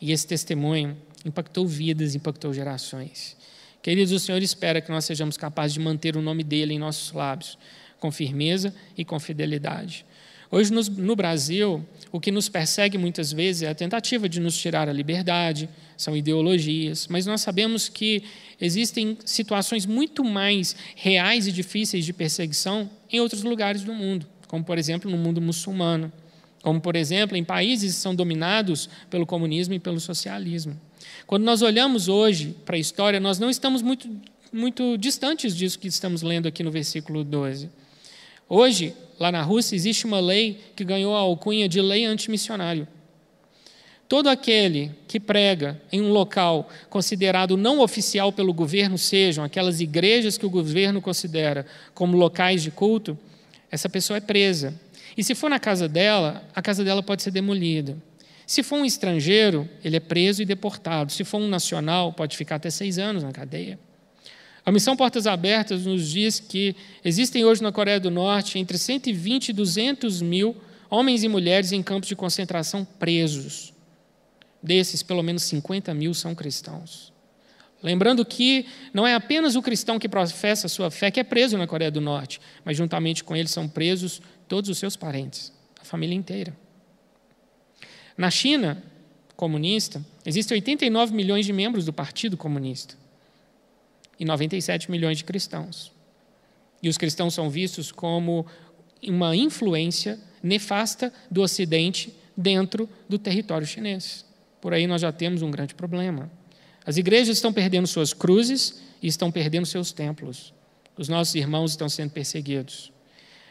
[0.00, 3.36] E esse testemunho impactou vidas, impactou gerações.
[3.82, 7.12] Queridos, o Senhor espera que nós sejamos capazes de manter o nome dele em nossos
[7.12, 7.56] lábios,
[7.98, 10.04] com firmeza e com fidelidade.
[10.50, 14.90] Hoje, no Brasil, o que nos persegue muitas vezes é a tentativa de nos tirar
[14.90, 18.22] a liberdade, são ideologias, mas nós sabemos que
[18.60, 24.62] existem situações muito mais reais e difíceis de perseguição em outros lugares do mundo, como
[24.62, 26.12] por exemplo no mundo muçulmano,
[26.62, 30.78] como por exemplo em países que são dominados pelo comunismo e pelo socialismo.
[31.26, 34.08] Quando nós olhamos hoje para a história, nós não estamos muito,
[34.52, 37.70] muito distantes disso que estamos lendo aqui no versículo 12.
[38.48, 42.88] Hoje, lá na Rússia, existe uma lei que ganhou a alcunha de lei antimissionário.
[44.08, 50.38] Todo aquele que prega em um local considerado não oficial pelo governo, sejam aquelas igrejas
[50.38, 53.18] que o governo considera como locais de culto,
[53.70, 54.74] essa pessoa é presa.
[55.18, 57.96] E se for na casa dela, a casa dela pode ser demolida.
[58.46, 61.10] Se for um estrangeiro, ele é preso e deportado.
[61.10, 63.80] Se for um nacional, pode ficar até seis anos na cadeia.
[64.64, 69.48] A missão Portas Abertas nos diz que existem hoje na Coreia do Norte entre 120
[69.48, 70.56] e 200 mil
[70.88, 73.74] homens e mulheres em campos de concentração presos.
[74.62, 77.12] Desses, pelo menos 50 mil são cristãos.
[77.82, 81.58] Lembrando que não é apenas o cristão que professa a sua fé que é preso
[81.58, 85.84] na Coreia do Norte, mas juntamente com ele são presos todos os seus parentes, a
[85.84, 86.56] família inteira.
[88.16, 88.82] Na China
[89.36, 92.96] comunista, existem 89 milhões de membros do Partido Comunista
[94.18, 95.92] e 97 milhões de cristãos.
[96.82, 98.44] E os cristãos são vistos como
[99.02, 104.24] uma influência nefasta do Ocidente dentro do território chinês.
[104.60, 106.30] Por aí nós já temos um grande problema.
[106.84, 110.52] As igrejas estão perdendo suas cruzes e estão perdendo seus templos.
[110.96, 112.92] Os nossos irmãos estão sendo perseguidos.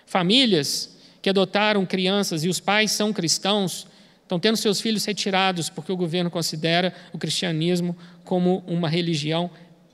[0.07, 3.85] Famílias que adotaram crianças e os pais são cristãos
[4.23, 9.49] estão tendo seus filhos retirados porque o governo considera o cristianismo como uma religião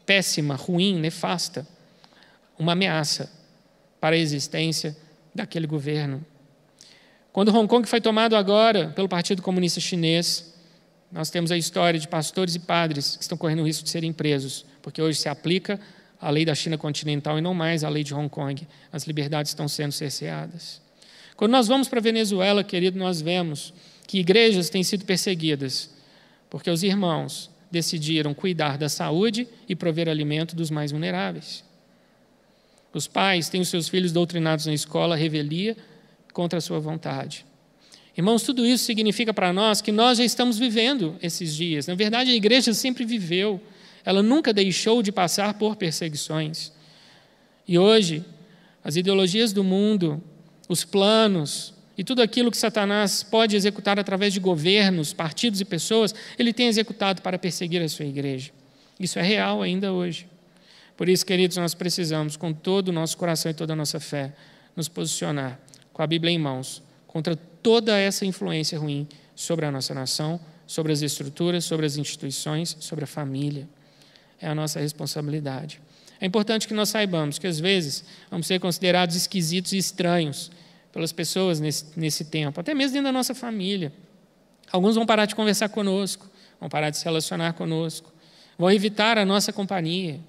[0.05, 1.67] péssima, ruim, nefasta,
[2.57, 3.31] uma ameaça
[4.01, 4.95] para a existência
[5.33, 6.25] daquele governo.
[7.31, 10.53] Quando Hong Kong foi tomado agora pelo Partido Comunista Chinês,
[11.11, 14.11] nós temos a história de pastores e padres que estão correndo o risco de serem
[14.11, 15.79] presos, porque hoje se aplica
[16.23, 18.65] a lei da China continental e não mais a lei de Hong Kong.
[18.91, 20.81] As liberdades estão sendo cerceadas.
[21.35, 23.73] Quando nós vamos para a Venezuela, querido, nós vemos
[24.07, 25.89] que igrejas têm sido perseguidas,
[26.49, 31.63] porque os irmãos decidiram cuidar da saúde e prover alimento dos mais vulneráveis.
[32.93, 35.75] Os pais têm os seus filhos doutrinados na escola, revelia
[36.31, 37.45] contra a sua vontade.
[38.15, 41.87] Irmãos, tudo isso significa para nós que nós já estamos vivendo esses dias.
[41.87, 43.59] Na verdade, a igreja sempre viveu,
[44.05, 46.71] ela nunca deixou de passar por perseguições.
[47.67, 48.25] E hoje,
[48.83, 50.21] as ideologias do mundo,
[50.67, 56.13] os planos e tudo aquilo que Satanás pode executar através de governos, partidos e pessoas,
[56.37, 58.51] ele tem executado para perseguir a sua igreja.
[58.99, 60.27] Isso é real ainda hoje.
[60.97, 64.33] Por isso, queridos, nós precisamos, com todo o nosso coração e toda a nossa fé,
[64.75, 65.59] nos posicionar
[65.91, 66.81] com a Bíblia em mãos
[67.13, 72.75] contra toda essa influência ruim sobre a nossa nação, sobre as estruturas, sobre as instituições,
[72.79, 73.67] sobre a família.
[74.43, 75.79] É a nossa responsabilidade.
[76.19, 80.51] É importante que nós saibamos que, às vezes, vamos ser considerados esquisitos e estranhos
[80.91, 83.93] pelas pessoas nesse, nesse tempo, até mesmo dentro da nossa família.
[84.69, 86.29] Alguns vão parar de conversar conosco,
[86.59, 88.11] vão parar de se relacionar conosco,
[88.57, 90.19] vão evitar a nossa companhia.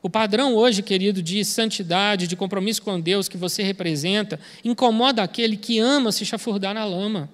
[0.00, 5.58] O padrão hoje, querido, de santidade, de compromisso com Deus que você representa, incomoda aquele
[5.58, 7.28] que ama se chafurdar na lama.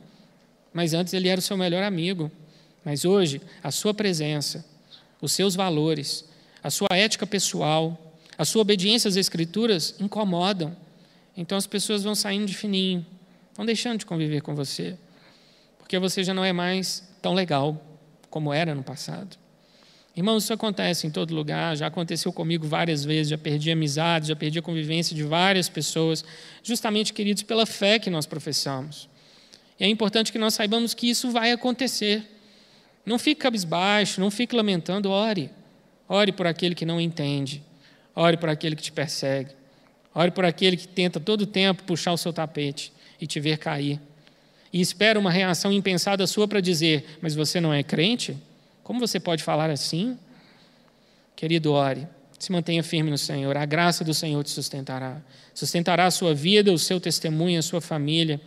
[0.72, 2.28] Mas antes ele era o seu melhor amigo.
[2.84, 4.64] Mas hoje, a sua presença,
[5.20, 6.24] os seus valores,
[6.62, 10.76] a sua ética pessoal, a sua obediência às Escrituras incomodam.
[11.36, 13.04] Então as pessoas vão saindo de fininho,
[13.54, 14.96] vão deixando de conviver com você,
[15.78, 17.80] porque você já não é mais tão legal
[18.30, 19.36] como era no passado.
[20.18, 24.34] Irmãos, isso acontece em todo lugar, já aconteceu comigo várias vezes, já perdi amizade, já
[24.34, 26.24] perdi a convivência de várias pessoas,
[26.60, 29.08] justamente, queridos, pela fé que nós professamos.
[29.78, 32.26] E é importante que nós saibamos que isso vai acontecer.
[33.08, 35.50] Não fique cabisbaixo, não fique lamentando, ore.
[36.06, 37.62] Ore por aquele que não entende.
[38.14, 39.50] Ore por aquele que te persegue.
[40.14, 44.00] Ore por aquele que tenta todo tempo puxar o seu tapete e te ver cair.
[44.72, 48.36] E espera uma reação impensada sua para dizer: Mas você não é crente?
[48.82, 50.18] Como você pode falar assim?
[51.34, 52.06] Querido, ore.
[52.38, 53.56] Se mantenha firme no Senhor.
[53.56, 55.20] A graça do Senhor te sustentará.
[55.54, 58.40] Sustentará a sua vida, o seu testemunho, a sua família.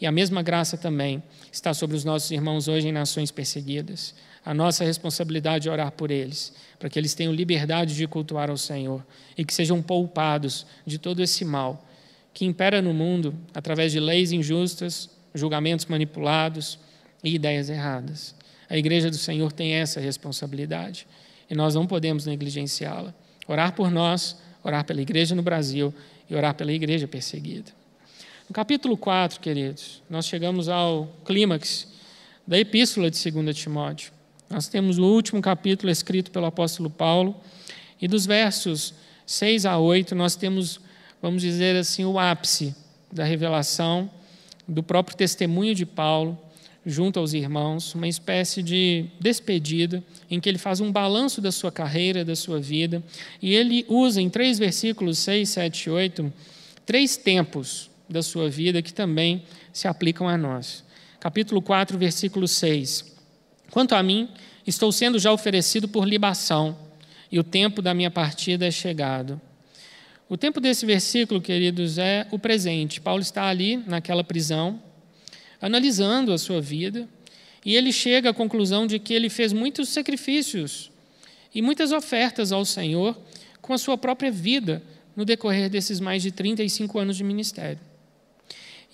[0.00, 1.22] E a mesma graça também
[1.52, 4.14] está sobre os nossos irmãos hoje em nações perseguidas.
[4.44, 8.56] A nossa responsabilidade é orar por eles, para que eles tenham liberdade de cultuar ao
[8.56, 9.04] Senhor
[9.36, 11.84] e que sejam poupados de todo esse mal
[12.32, 16.78] que impera no mundo através de leis injustas, julgamentos manipulados
[17.22, 18.34] e ideias erradas.
[18.70, 21.06] A igreja do Senhor tem essa responsabilidade
[21.50, 23.12] e nós não podemos negligenciá-la.
[23.46, 25.92] Orar por nós, orar pela igreja no Brasil
[26.30, 27.77] e orar pela igreja perseguida.
[28.48, 31.86] No capítulo 4, queridos, nós chegamos ao clímax
[32.46, 34.10] da epístola de 2 Timóteo.
[34.48, 37.36] Nós temos o último capítulo escrito pelo apóstolo Paulo
[38.00, 38.94] e dos versos
[39.26, 40.80] 6 a 8 nós temos,
[41.20, 42.74] vamos dizer assim, o ápice
[43.12, 44.10] da revelação
[44.66, 46.38] do próprio testemunho de Paulo
[46.86, 51.70] junto aos irmãos, uma espécie de despedida, em que ele faz um balanço da sua
[51.70, 53.02] carreira, da sua vida,
[53.42, 56.32] e ele usa em três versículos, 6, 7 e 8,
[56.86, 59.42] três tempos da sua vida que também
[59.72, 60.84] se aplicam a nós.
[61.20, 63.16] Capítulo 4, versículo 6.
[63.70, 64.28] Quanto a mim,
[64.66, 66.76] estou sendo já oferecido por libação,
[67.30, 69.40] e o tempo da minha partida é chegado.
[70.28, 73.00] O tempo desse versículo, queridos, é o presente.
[73.00, 74.82] Paulo está ali, naquela prisão,
[75.60, 77.08] analisando a sua vida,
[77.64, 80.90] e ele chega à conclusão de que ele fez muitos sacrifícios
[81.54, 83.18] e muitas ofertas ao Senhor
[83.60, 84.82] com a sua própria vida
[85.16, 87.87] no decorrer desses mais de 35 anos de ministério.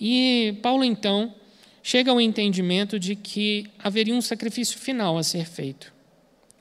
[0.01, 1.35] E Paulo, então,
[1.83, 5.93] chega ao entendimento de que haveria um sacrifício final a ser feito.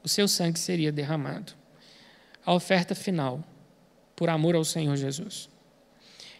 [0.03, 1.53] O seu sangue seria derramado.
[2.45, 3.43] A oferta final,
[4.15, 5.49] por amor ao Senhor Jesus.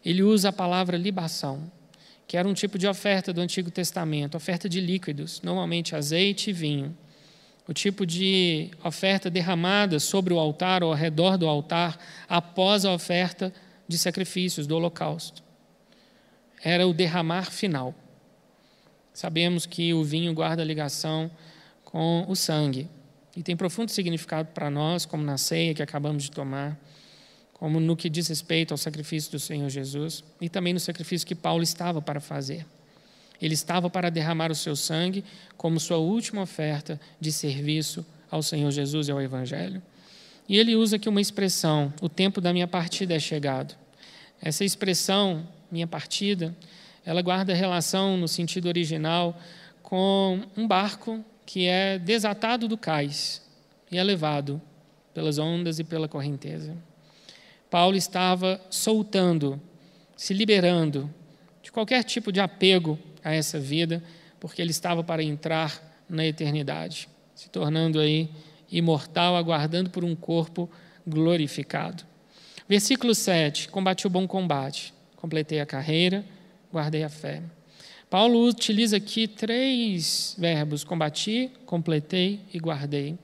[0.03, 1.71] Ele usa a palavra libação
[2.33, 6.53] que era um tipo de oferta do Antigo Testamento, oferta de líquidos, normalmente azeite e
[6.53, 6.97] vinho.
[7.67, 11.95] O tipo de oferta derramada sobre o altar ou ao redor do altar
[12.27, 13.53] após a oferta
[13.87, 15.42] de sacrifícios do holocausto.
[16.63, 17.93] Era o derramar final.
[19.13, 21.29] Sabemos que o vinho guarda ligação
[21.83, 22.89] com o sangue
[23.35, 26.79] e tem profundo significado para nós, como na ceia que acabamos de tomar
[27.63, 31.33] como no que diz respeito ao sacrifício do Senhor Jesus e também no sacrifício que
[31.33, 32.65] Paulo estava para fazer.
[33.41, 35.23] Ele estava para derramar o seu sangue
[35.55, 39.81] como sua última oferta de serviço ao Senhor Jesus e ao Evangelho.
[40.49, 43.75] E ele usa aqui uma expressão: o tempo da minha partida é chegado.
[44.41, 46.55] Essa expressão, minha partida,
[47.03, 49.35] ela guarda relação no sentido original
[49.81, 53.41] com um barco que é desatado do cais
[53.91, 54.61] e é levado
[55.15, 56.77] pelas ondas e pela correnteza.
[57.71, 59.59] Paulo estava soltando,
[60.15, 61.11] se liberando
[61.63, 64.03] de qualquer tipo de apego a essa vida,
[64.39, 68.29] porque ele estava para entrar na eternidade, se tornando aí
[68.71, 70.69] imortal, aguardando por um corpo
[71.05, 72.03] glorificado.
[72.69, 74.92] Versículo 7: Combati o bom combate,
[75.23, 76.25] completei a carreira,
[76.69, 77.41] guardei a fé.
[78.09, 83.17] Paulo utiliza aqui três verbos: combati, completei e guardei.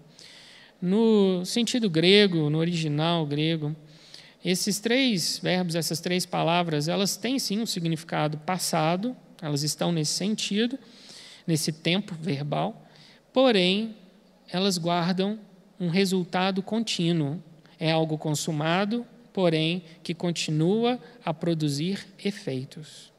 [0.81, 3.75] No sentido grego, no original grego,
[4.45, 10.13] esses três verbos, essas três palavras, elas têm sim um significado passado, elas estão nesse
[10.13, 10.79] sentido,
[11.45, 12.87] nesse tempo verbal,
[13.33, 13.93] porém,
[14.49, 15.37] elas guardam
[15.77, 17.43] um resultado contínuo.
[17.77, 19.05] É algo consumado,
[19.39, 23.09] porém, que continua a produzir efeitos.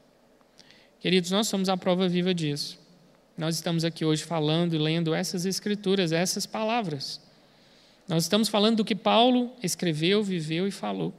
[1.01, 2.79] Queridos, nós somos a prova viva disso.
[3.39, 7.23] Nós estamos aqui hoje falando e lendo essas escrituras, essas palavras.
[8.07, 11.15] Nós estamos falando do que Paulo escreveu, viveu e falou.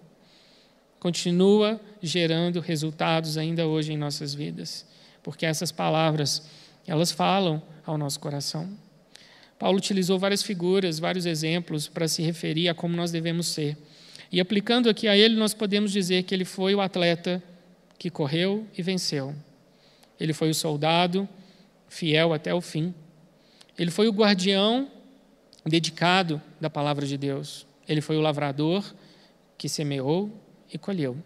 [0.99, 4.85] Continua gerando resultados ainda hoje em nossas vidas,
[5.23, 6.43] porque essas palavras,
[6.85, 8.69] elas falam ao nosso coração.
[9.57, 13.75] Paulo utilizou várias figuras, vários exemplos para se referir a como nós devemos ser.
[14.31, 17.43] E aplicando aqui a ele, nós podemos dizer que ele foi o atleta
[17.99, 19.35] que correu e venceu.
[20.19, 21.27] Ele foi o soldado
[21.89, 22.93] fiel até o fim.
[23.77, 24.89] Ele foi o guardião
[25.65, 27.65] dedicado da palavra de Deus.
[27.87, 28.85] Ele foi o lavrador
[29.57, 30.31] que semeou
[30.73, 31.17] e colheu.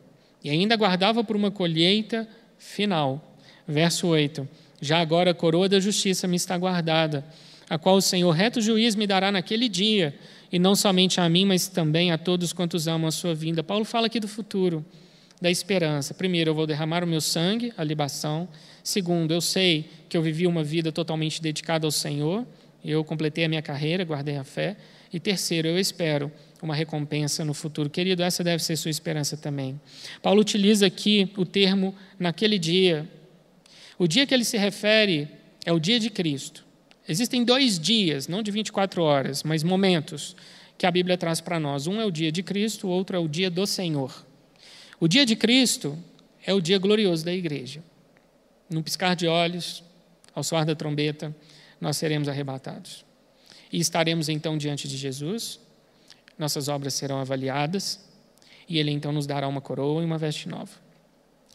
[0.43, 2.27] E ainda guardava por uma colheita
[2.57, 3.37] final.
[3.67, 4.47] Verso 8:
[4.81, 7.23] Já agora a coroa da justiça me está guardada,
[7.69, 10.17] a qual o Senhor reto juiz me dará naquele dia,
[10.55, 13.63] e não somente a mim, mas também a todos quantos amam a sua vinda.
[13.63, 14.85] Paulo fala aqui do futuro,
[15.41, 16.13] da esperança.
[16.13, 18.47] Primeiro, eu vou derramar o meu sangue, a libação.
[18.83, 22.45] Segundo, eu sei que eu vivi uma vida totalmente dedicada ao Senhor
[22.91, 24.77] eu completei a minha carreira, guardei a fé.
[25.11, 26.31] E terceiro, eu espero
[26.61, 27.89] uma recompensa no futuro.
[27.89, 29.79] Querido, essa deve ser sua esperança também.
[30.21, 33.09] Paulo utiliza aqui o termo naquele dia.
[33.97, 35.27] O dia que ele se refere
[35.65, 36.64] é o dia de Cristo.
[37.07, 40.35] Existem dois dias, não de 24 horas, mas momentos
[40.77, 41.87] que a Bíblia traz para nós.
[41.87, 44.25] Um é o dia de Cristo, o outro é o dia do Senhor.
[44.99, 45.97] O dia de Cristo
[46.45, 47.83] é o dia glorioso da igreja.
[48.69, 49.83] Num piscar de olhos,
[50.33, 51.35] ao soar da trombeta,
[51.79, 53.05] nós seremos arrebatados.
[53.71, 55.59] E estaremos então diante de Jesus,
[56.37, 57.99] nossas obras serão avaliadas,
[58.67, 60.71] e Ele então nos dará uma coroa e uma veste nova.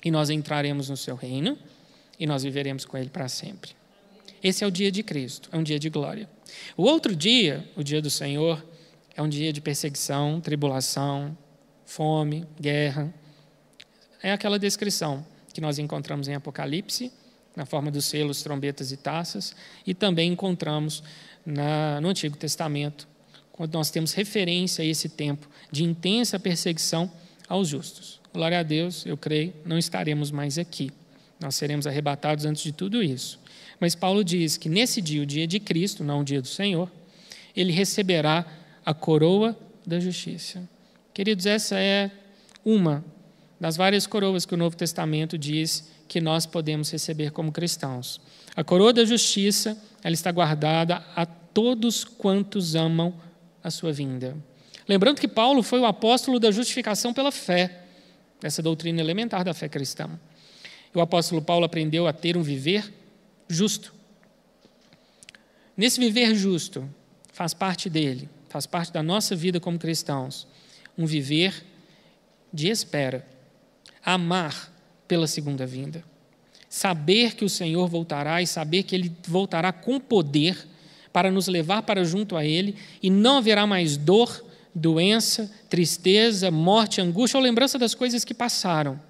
[0.04, 1.58] E nós entraremos no Seu reino,
[2.18, 3.79] e nós viveremos com Ele para sempre.
[4.42, 6.28] Esse é o dia de Cristo, é um dia de glória.
[6.76, 8.64] O outro dia, o dia do Senhor,
[9.14, 11.36] é um dia de perseguição, tribulação,
[11.84, 13.12] fome, guerra.
[14.22, 17.12] É aquela descrição que nós encontramos em Apocalipse
[17.54, 19.54] na forma dos selos, trombetas e taças,
[19.86, 21.02] e também encontramos
[21.44, 23.08] na, no Antigo Testamento,
[23.52, 27.10] quando nós temos referência a esse tempo de intensa perseguição
[27.48, 28.20] aos justos.
[28.32, 30.90] Glória a Deus, eu creio, não estaremos mais aqui.
[31.40, 33.40] Nós seremos arrebatados antes de tudo isso.
[33.80, 36.90] Mas Paulo diz que nesse dia, o dia de Cristo, não o dia do Senhor,
[37.56, 38.46] ele receberá
[38.84, 40.68] a coroa da justiça.
[41.14, 42.10] Queridos, essa é
[42.64, 43.02] uma
[43.58, 48.20] das várias coroas que o Novo Testamento diz que nós podemos receber como cristãos.
[48.54, 53.14] A coroa da justiça, ela está guardada a todos quantos amam
[53.62, 54.36] a sua vinda.
[54.88, 57.84] Lembrando que Paulo foi o apóstolo da justificação pela fé,
[58.42, 60.10] essa doutrina elementar da fé cristã.
[60.94, 62.99] O apóstolo Paulo aprendeu a ter um viver
[63.50, 63.92] justo.
[65.76, 66.88] Nesse viver justo,
[67.32, 70.46] faz parte dele, faz parte da nossa vida como cristãos,
[70.96, 71.64] um viver
[72.52, 73.26] de espera,
[74.04, 74.72] amar
[75.08, 76.04] pela segunda vinda,
[76.68, 80.56] saber que o Senhor voltará e saber que ele voltará com poder
[81.12, 87.00] para nos levar para junto a ele e não haverá mais dor, doença, tristeza, morte,
[87.00, 89.00] angústia ou lembrança das coisas que passaram.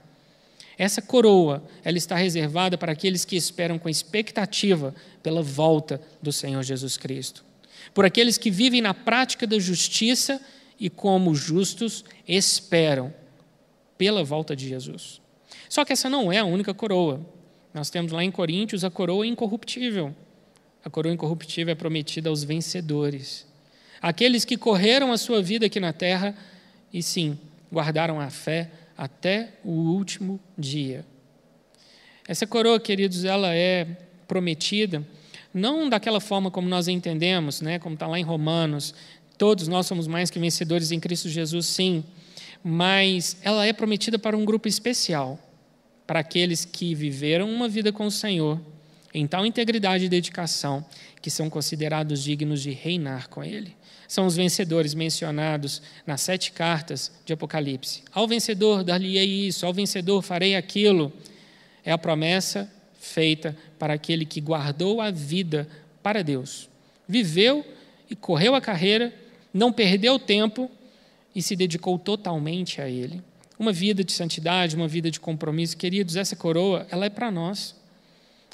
[0.81, 6.63] Essa coroa, ela está reservada para aqueles que esperam com expectativa pela volta do Senhor
[6.63, 7.45] Jesus Cristo.
[7.93, 10.41] Por aqueles que vivem na prática da justiça
[10.79, 13.13] e como justos esperam
[13.99, 15.21] pela volta de Jesus.
[15.69, 17.21] Só que essa não é a única coroa.
[17.75, 20.17] Nós temos lá em Coríntios a coroa incorruptível.
[20.83, 23.47] A coroa incorruptível é prometida aos vencedores.
[24.01, 26.35] Aqueles que correram a sua vida aqui na terra
[26.91, 27.39] e sim,
[27.71, 28.71] guardaram a fé
[29.01, 31.07] até o último dia.
[32.29, 33.87] Essa coroa, queridos, ela é
[34.29, 35.03] prometida
[35.55, 38.95] não daquela forma como nós entendemos, né, como está lá em Romanos,
[39.39, 42.05] todos nós somos mais que vencedores em Cristo Jesus, sim,
[42.63, 45.39] mas ela é prometida para um grupo especial,
[46.07, 48.61] para aqueles que viveram uma vida com o Senhor
[49.15, 50.85] em tal integridade e dedicação
[51.23, 53.75] que são considerados dignos de reinar com Ele.
[54.11, 58.03] São os vencedores mencionados nas sete cartas de Apocalipse.
[58.11, 61.13] Ao vencedor dar-lhe-ei isso, ao vencedor farei aquilo.
[61.85, 65.69] É a promessa feita para aquele que guardou a vida
[66.03, 66.69] para Deus.
[67.07, 67.65] Viveu
[68.11, 69.15] e correu a carreira,
[69.55, 70.69] não perdeu tempo
[71.33, 73.23] e se dedicou totalmente a Ele.
[73.57, 75.77] Uma vida de santidade, uma vida de compromisso.
[75.77, 77.77] Queridos, essa coroa, ela é para nós.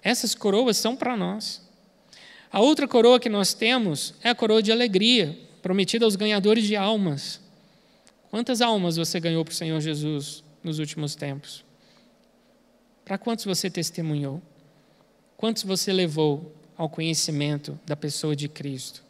[0.02, 1.62] Essas coroas são para nós.
[2.52, 6.76] A outra coroa que nós temos é a coroa de alegria, prometida aos ganhadores de
[6.76, 7.40] almas.
[8.30, 11.64] Quantas almas você ganhou para o Senhor Jesus nos últimos tempos?
[13.04, 14.40] Para quantos você testemunhou?
[15.36, 19.02] Quantos você levou ao conhecimento da pessoa de Cristo?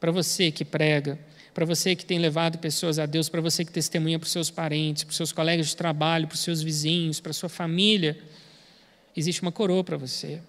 [0.00, 1.18] Para você que prega,
[1.52, 4.48] para você que tem levado pessoas a Deus, para você que testemunha para os seus
[4.48, 8.18] parentes, para os seus colegas de trabalho, para os seus vizinhos, para a sua família,
[9.14, 10.40] existe uma coroa para você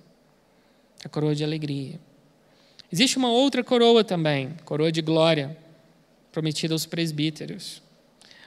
[1.04, 2.00] a coroa de alegria.
[2.92, 5.58] Existe uma outra coroa também, coroa de glória,
[6.32, 7.82] prometida aos presbíteros.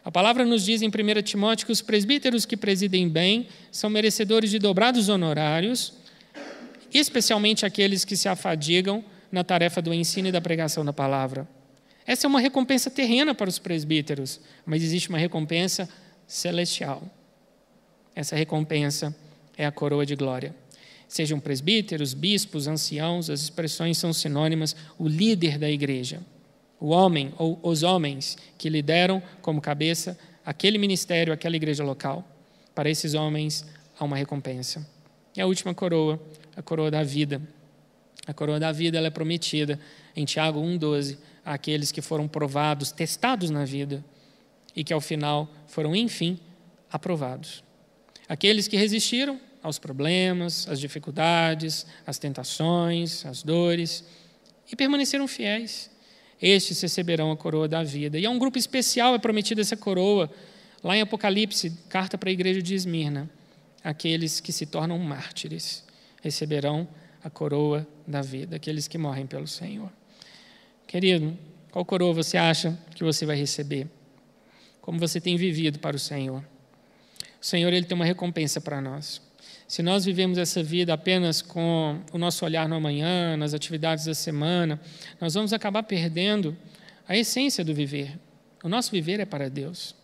[0.05, 4.51] A palavra nos diz em 1 Timóteo que os presbíteros que presidem bem são merecedores
[4.51, 5.93] de dobrados honorários,
[6.93, 11.47] especialmente aqueles que se afadigam na tarefa do ensino e da pregação da palavra.
[12.07, 15.87] Essa é uma recompensa terrena para os presbíteros, mas existe uma recompensa
[16.27, 17.03] celestial.
[18.15, 19.15] Essa recompensa
[19.57, 20.55] é a coroa de glória.
[21.09, 26.21] Sejam presbíteros, bispos, anciãos, as expressões são sinônimas, o líder da igreja,
[26.79, 32.25] o homem ou os homens que lideram como cabeça aquele ministério, aquela igreja local.
[32.75, 33.65] Para esses homens
[33.99, 34.87] há uma recompensa.
[35.35, 36.21] E a última coroa,
[36.55, 37.41] a coroa da vida.
[38.27, 39.81] A coroa da vida ela é prometida
[40.15, 44.05] em Tiago 1,12 àqueles que foram provados, testados na vida
[44.77, 46.39] e que ao final foram, enfim,
[46.93, 47.65] aprovados.
[48.29, 54.05] Aqueles que resistiram aos problemas, às dificuldades, às tentações, às dores
[54.71, 55.91] e permaneceram fiéis.
[56.41, 58.19] Estes receberão a coroa da vida.
[58.19, 60.31] E é um grupo especial é prometido essa coroa,
[60.83, 63.29] lá em Apocalipse, carta para a igreja de Esmirna.
[63.83, 65.85] Aqueles que se tornam mártires
[66.23, 66.87] receberão
[67.23, 69.91] a coroa da vida, aqueles que morrem pelo Senhor.
[70.87, 71.37] Querido,
[71.71, 73.89] qual coroa você acha que você vai receber?
[74.81, 76.43] Como você tem vivido para o Senhor?
[77.41, 79.21] O Senhor ele tem uma recompensa para nós.
[79.69, 84.15] Se nós vivemos essa vida apenas com o nosso olhar no amanhã, nas atividades da
[84.15, 84.81] semana,
[85.21, 86.57] nós vamos acabar perdendo
[87.07, 88.19] a essência do viver.
[88.65, 89.95] O nosso viver é para Deus.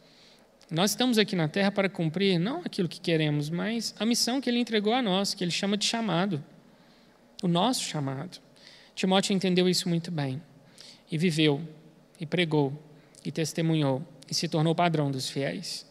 [0.70, 4.50] Nós estamos aqui na terra para cumprir não aquilo que queremos, mas a missão que
[4.50, 6.44] Ele entregou a nós, que Ele chama de chamado.
[7.42, 8.38] O nosso chamado.
[8.94, 10.42] Timóteo entendeu isso muito bem.
[11.10, 11.66] E viveu,
[12.20, 12.70] e pregou,
[13.24, 15.86] e testemunhou, e se tornou padrão dos fiéis.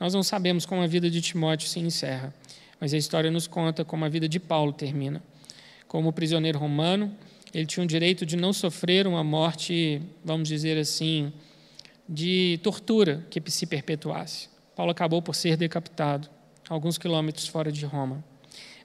[0.00, 2.32] Nós não sabemos como a vida de Timóteo se encerra.
[2.80, 5.22] Mas a história nos conta como a vida de Paulo termina.
[5.86, 7.14] Como prisioneiro romano,
[7.52, 11.32] ele tinha o direito de não sofrer uma morte, vamos dizer assim,
[12.08, 14.48] de tortura que se perpetuasse.
[14.76, 16.28] Paulo acabou por ser decapitado,
[16.68, 18.22] alguns quilômetros fora de Roma.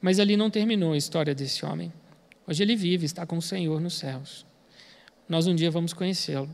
[0.01, 1.91] Mas ali não terminou a história desse homem.
[2.47, 4.45] Hoje ele vive, está com o Senhor nos céus.
[5.29, 6.49] Nós um dia vamos conhecê-lo.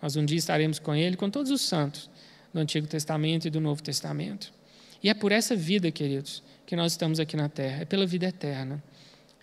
[0.00, 2.10] Nós um dia estaremos com ele, com todos os santos
[2.52, 4.52] do Antigo Testamento e do Novo Testamento.
[5.02, 8.24] E é por essa vida, queridos, que nós estamos aqui na terra, é pela vida
[8.24, 8.82] eterna.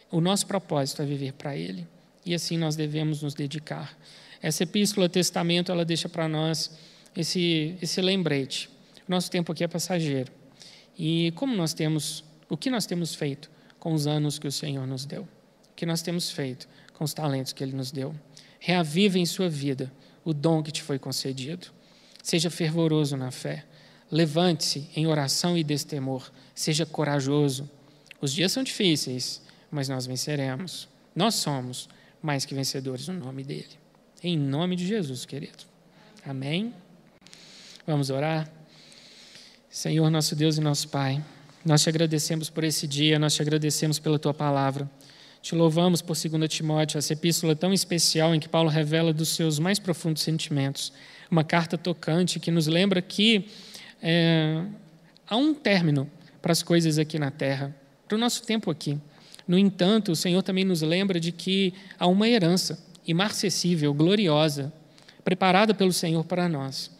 [0.09, 1.87] O nosso propósito é viver para ele.
[2.25, 3.95] E assim nós devemos nos dedicar.
[4.41, 6.75] Essa epístola Testamento, ela deixa para nós
[7.15, 8.67] esse, esse lembrete.
[9.07, 10.31] Nosso tempo aqui é passageiro.
[10.97, 14.87] E como nós temos, o que nós temos feito com os anos que o Senhor
[14.87, 15.21] nos deu?
[15.21, 18.15] O que nós temos feito com os talentos que Ele nos deu?
[18.59, 19.93] Reaviva em sua vida
[20.25, 21.67] o dom que te foi concedido.
[22.23, 23.65] Seja fervoroso na fé.
[24.11, 26.31] Levante-se em oração e destemor.
[26.55, 27.69] Seja corajoso.
[28.19, 29.41] Os dias são difíceis,
[29.71, 30.89] mas nós venceremos.
[31.15, 31.87] Nós somos
[32.21, 33.79] mais que vencedores no nome dEle.
[34.23, 35.63] Em nome de Jesus, querido.
[36.25, 36.73] Amém?
[37.85, 38.51] Vamos orar?
[39.69, 41.23] Senhor, nosso Deus e nosso Pai,
[41.63, 44.89] nós te agradecemos por esse dia, nós te agradecemos pela tua palavra.
[45.41, 49.57] Te louvamos por 2 Timóteo, essa epístola tão especial em que Paulo revela dos seus
[49.57, 50.91] mais profundos sentimentos.
[51.31, 53.47] Uma carta tocante que nos lembra que
[54.01, 54.63] é,
[55.27, 56.09] há um término
[56.41, 57.75] para as coisas aqui na terra,
[58.07, 58.97] para o nosso tempo aqui.
[59.47, 64.71] No entanto, o Senhor também nos lembra de que há uma herança imarcessível, gloriosa,
[65.23, 66.91] preparada pelo Senhor para nós.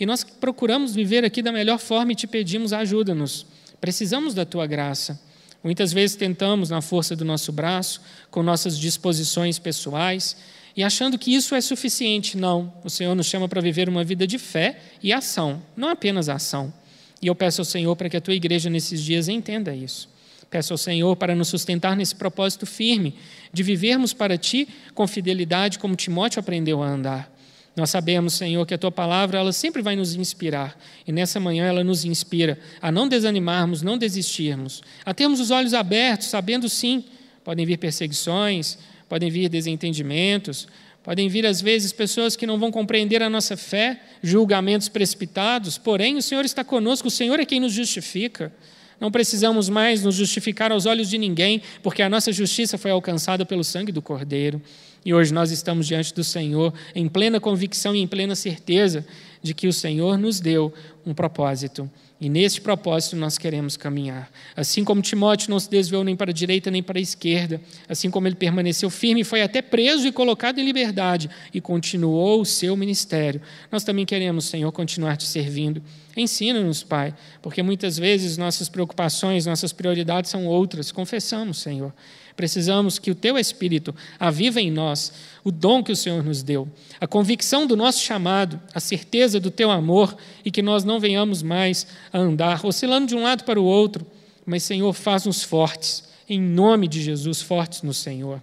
[0.00, 3.46] E nós procuramos viver aqui da melhor forma e te pedimos ajuda-nos.
[3.80, 5.20] Precisamos da tua graça.
[5.62, 8.00] Muitas vezes tentamos na força do nosso braço,
[8.30, 10.36] com nossas disposições pessoais,
[10.78, 12.36] e achando que isso é suficiente.
[12.36, 16.28] Não, o Senhor nos chama para viver uma vida de fé e ação, não apenas
[16.28, 16.72] ação.
[17.20, 20.08] E eu peço ao Senhor para que a tua igreja nesses dias entenda isso.
[20.48, 23.16] Peço ao Senhor para nos sustentar nesse propósito firme
[23.52, 27.28] de vivermos para ti com fidelidade, como Timóteo aprendeu a andar.
[27.74, 31.66] Nós sabemos, Senhor, que a tua palavra ela sempre vai nos inspirar, e nessa manhã
[31.66, 37.04] ela nos inspira a não desanimarmos, não desistirmos, a termos os olhos abertos, sabendo sim,
[37.42, 38.78] podem vir perseguições,
[39.08, 40.68] podem vir desentendimentos,
[41.02, 46.16] podem vir às vezes pessoas que não vão compreender a nossa fé, julgamentos precipitados, porém
[46.16, 48.52] o Senhor está conosco, o Senhor é quem nos justifica.
[49.00, 53.46] Não precisamos mais nos justificar aos olhos de ninguém, porque a nossa justiça foi alcançada
[53.46, 54.60] pelo sangue do Cordeiro.
[55.04, 59.06] E hoje nós estamos diante do Senhor em plena convicção e em plena certeza
[59.40, 60.74] de que o Senhor nos deu
[61.06, 61.88] um propósito
[62.20, 64.30] e neste propósito nós queremos caminhar.
[64.56, 68.10] Assim como Timóteo não se desviou nem para a direita nem para a esquerda, assim
[68.10, 72.76] como ele permaneceu firme foi até preso e colocado em liberdade e continuou o seu
[72.76, 73.40] ministério,
[73.70, 75.82] nós também queremos, Senhor, continuar te servindo.
[76.16, 80.90] Ensina-nos, Pai, porque muitas vezes nossas preocupações, nossas prioridades são outras.
[80.90, 81.92] Confessamos, Senhor.
[82.38, 85.12] Precisamos que o Teu Espírito aviva em nós
[85.42, 86.68] o dom que o Senhor nos deu,
[87.00, 91.42] a convicção do nosso chamado, a certeza do Teu amor e que nós não venhamos
[91.42, 94.06] mais a andar oscilando de um lado para o outro,
[94.46, 98.40] mas, Senhor, faz-nos fortes, em nome de Jesus, fortes no Senhor.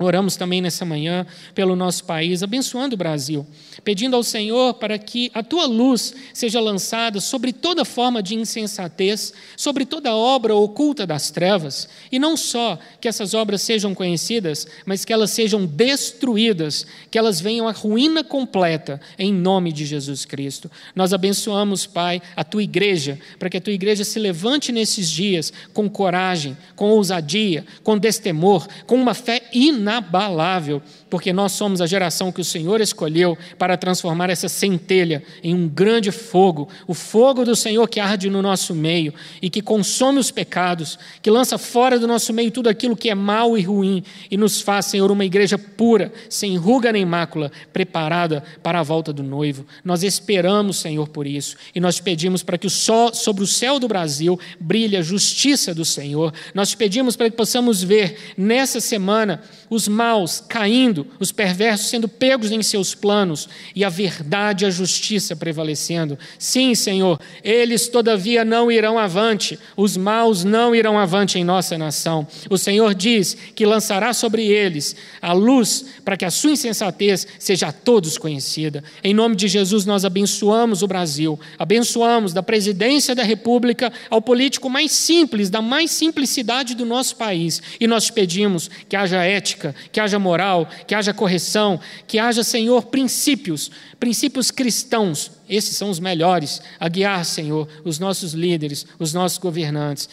[0.00, 1.26] Oramos também nessa manhã
[1.56, 3.44] pelo nosso país, abençoando o Brasil,
[3.82, 9.32] pedindo ao Senhor para que a tua luz seja lançada sobre toda forma de insensatez,
[9.56, 15.04] sobre toda obra oculta das trevas, e não só que essas obras sejam conhecidas, mas
[15.04, 20.70] que elas sejam destruídas, que elas venham à ruína completa, em nome de Jesus Cristo.
[20.94, 25.52] Nós abençoamos, Pai, a tua igreja, para que a tua igreja se levante nesses dias
[25.74, 31.86] com coragem, com ousadia, com destemor, com uma fé inabalável inabalável, porque nós somos a
[31.86, 37.44] geração que o Senhor escolheu para transformar essa centelha em um grande fogo, o fogo
[37.44, 41.98] do Senhor que arde no nosso meio e que consome os pecados, que lança fora
[41.98, 45.24] do nosso meio tudo aquilo que é mal e ruim e nos faz, Senhor, uma
[45.24, 49.66] igreja pura, sem ruga nem mácula, preparada para a volta do noivo.
[49.84, 53.46] Nós esperamos, Senhor, por isso e nós te pedimos para que o sol, sobre o
[53.46, 56.32] céu do Brasil brilhe a justiça do Senhor.
[56.54, 62.08] Nós te pedimos para que possamos ver nessa semana os maus caindo, os perversos sendo
[62.08, 66.18] pegos em seus planos e a verdade e a justiça prevalecendo.
[66.38, 72.26] Sim, Senhor, eles todavia não irão avante, os maus não irão avante em nossa nação.
[72.48, 77.68] O Senhor diz que lançará sobre eles a luz para que a sua insensatez seja
[77.68, 78.82] a todos conhecida.
[79.02, 84.68] Em nome de Jesus, nós abençoamos o Brasil, abençoamos da presidência da República ao político
[84.68, 90.00] mais simples, da mais simplicidade do nosso país, e nós pedimos que haja ética, que
[90.00, 93.70] haja moral, que haja correção, que haja, Senhor, princípios,
[94.00, 95.30] princípios cristãos.
[95.46, 100.08] Esses são os melhores a guiar, Senhor, os nossos líderes, os nossos governantes.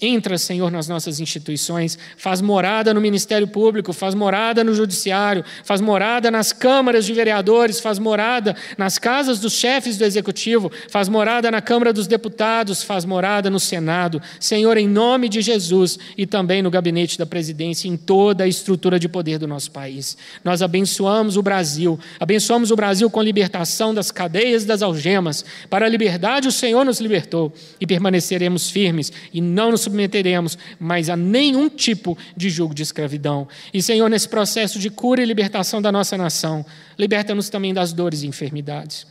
[0.00, 5.80] Entra, Senhor, nas nossas instituições, faz morada no Ministério Público, faz morada no Judiciário, faz
[5.80, 11.50] morada nas câmaras de vereadores, faz morada nas casas dos chefes do Executivo, faz morada
[11.50, 14.22] na Câmara dos Deputados, faz morada no Senado.
[14.38, 19.00] Senhor, em nome de Jesus e também no gabinete da presidência, em toda a estrutura
[19.00, 20.16] de poder do nosso país.
[20.44, 25.44] Nós abençoamos o Brasil, abençoamos o Brasil com libertação das cadeias e das algemas.
[25.68, 31.08] Para a liberdade, o Senhor nos libertou e permaneceremos firmes e não nos submeteremos mais
[31.08, 33.48] a nenhum tipo de jugo de escravidão.
[33.72, 36.64] E, Senhor, nesse processo de cura e libertação da nossa nação,
[36.98, 39.06] liberta-nos também das dores e enfermidades.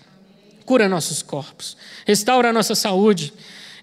[0.66, 1.76] Cura nossos corpos,
[2.06, 3.34] restaura a nossa saúde.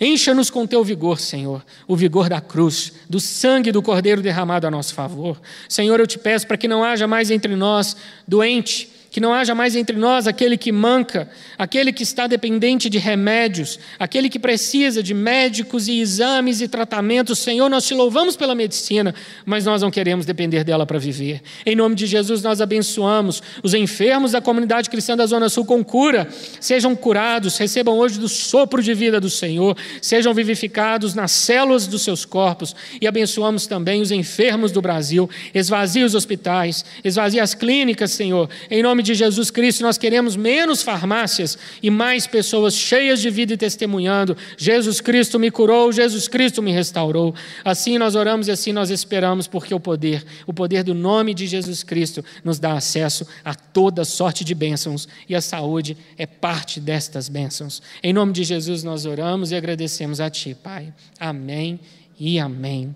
[0.00, 4.70] Encha-nos com teu vigor, Senhor, o vigor da cruz, do sangue do Cordeiro derramado a
[4.70, 5.40] nosso favor.
[5.68, 9.54] Senhor, eu te peço para que não haja mais entre nós doente, que não haja
[9.54, 15.04] mais entre nós aquele que manca, aquele que está dependente de remédios, aquele que precisa
[15.04, 17.38] de médicos e exames e tratamentos.
[17.38, 19.14] Senhor, nós te louvamos pela medicina,
[19.46, 21.42] mas nós não queremos depender dela para viver.
[21.64, 25.84] Em nome de Jesus, nós abençoamos os enfermos da comunidade cristã da Zona Sul com
[25.84, 26.26] cura,
[26.58, 32.02] sejam curados, recebam hoje do sopro de vida do Senhor, sejam vivificados nas células dos
[32.02, 35.30] seus corpos e abençoamos também os enfermos do Brasil.
[35.54, 40.82] Esvazie os hospitais, esvazie as clínicas, Senhor, em nome de Jesus Cristo, nós queremos menos
[40.82, 46.60] farmácias e mais pessoas cheias de vida e testemunhando: Jesus Cristo me curou, Jesus Cristo
[46.60, 47.34] me restaurou.
[47.64, 51.46] Assim nós oramos e assim nós esperamos, porque o poder, o poder do nome de
[51.46, 56.80] Jesus Cristo, nos dá acesso a toda sorte de bênçãos e a saúde é parte
[56.80, 57.80] destas bênçãos.
[58.02, 60.92] Em nome de Jesus nós oramos e agradecemos a Ti, Pai.
[61.20, 61.78] Amém
[62.18, 62.94] e amém.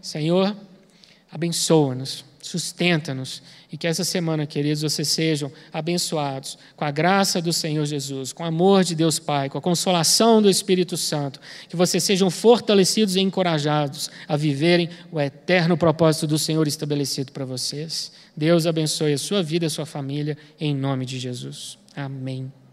[0.00, 0.54] Senhor,
[1.30, 3.42] abençoa-nos, sustenta-nos
[3.74, 8.44] e que essa semana, queridos, vocês sejam abençoados com a graça do Senhor Jesus, com
[8.44, 11.40] o amor de Deus Pai, com a consolação do Espírito Santo.
[11.68, 17.44] Que vocês sejam fortalecidos e encorajados a viverem o eterno propósito do Senhor estabelecido para
[17.44, 18.12] vocês.
[18.36, 21.76] Deus abençoe a sua vida e a sua família, em nome de Jesus.
[21.96, 22.63] Amém.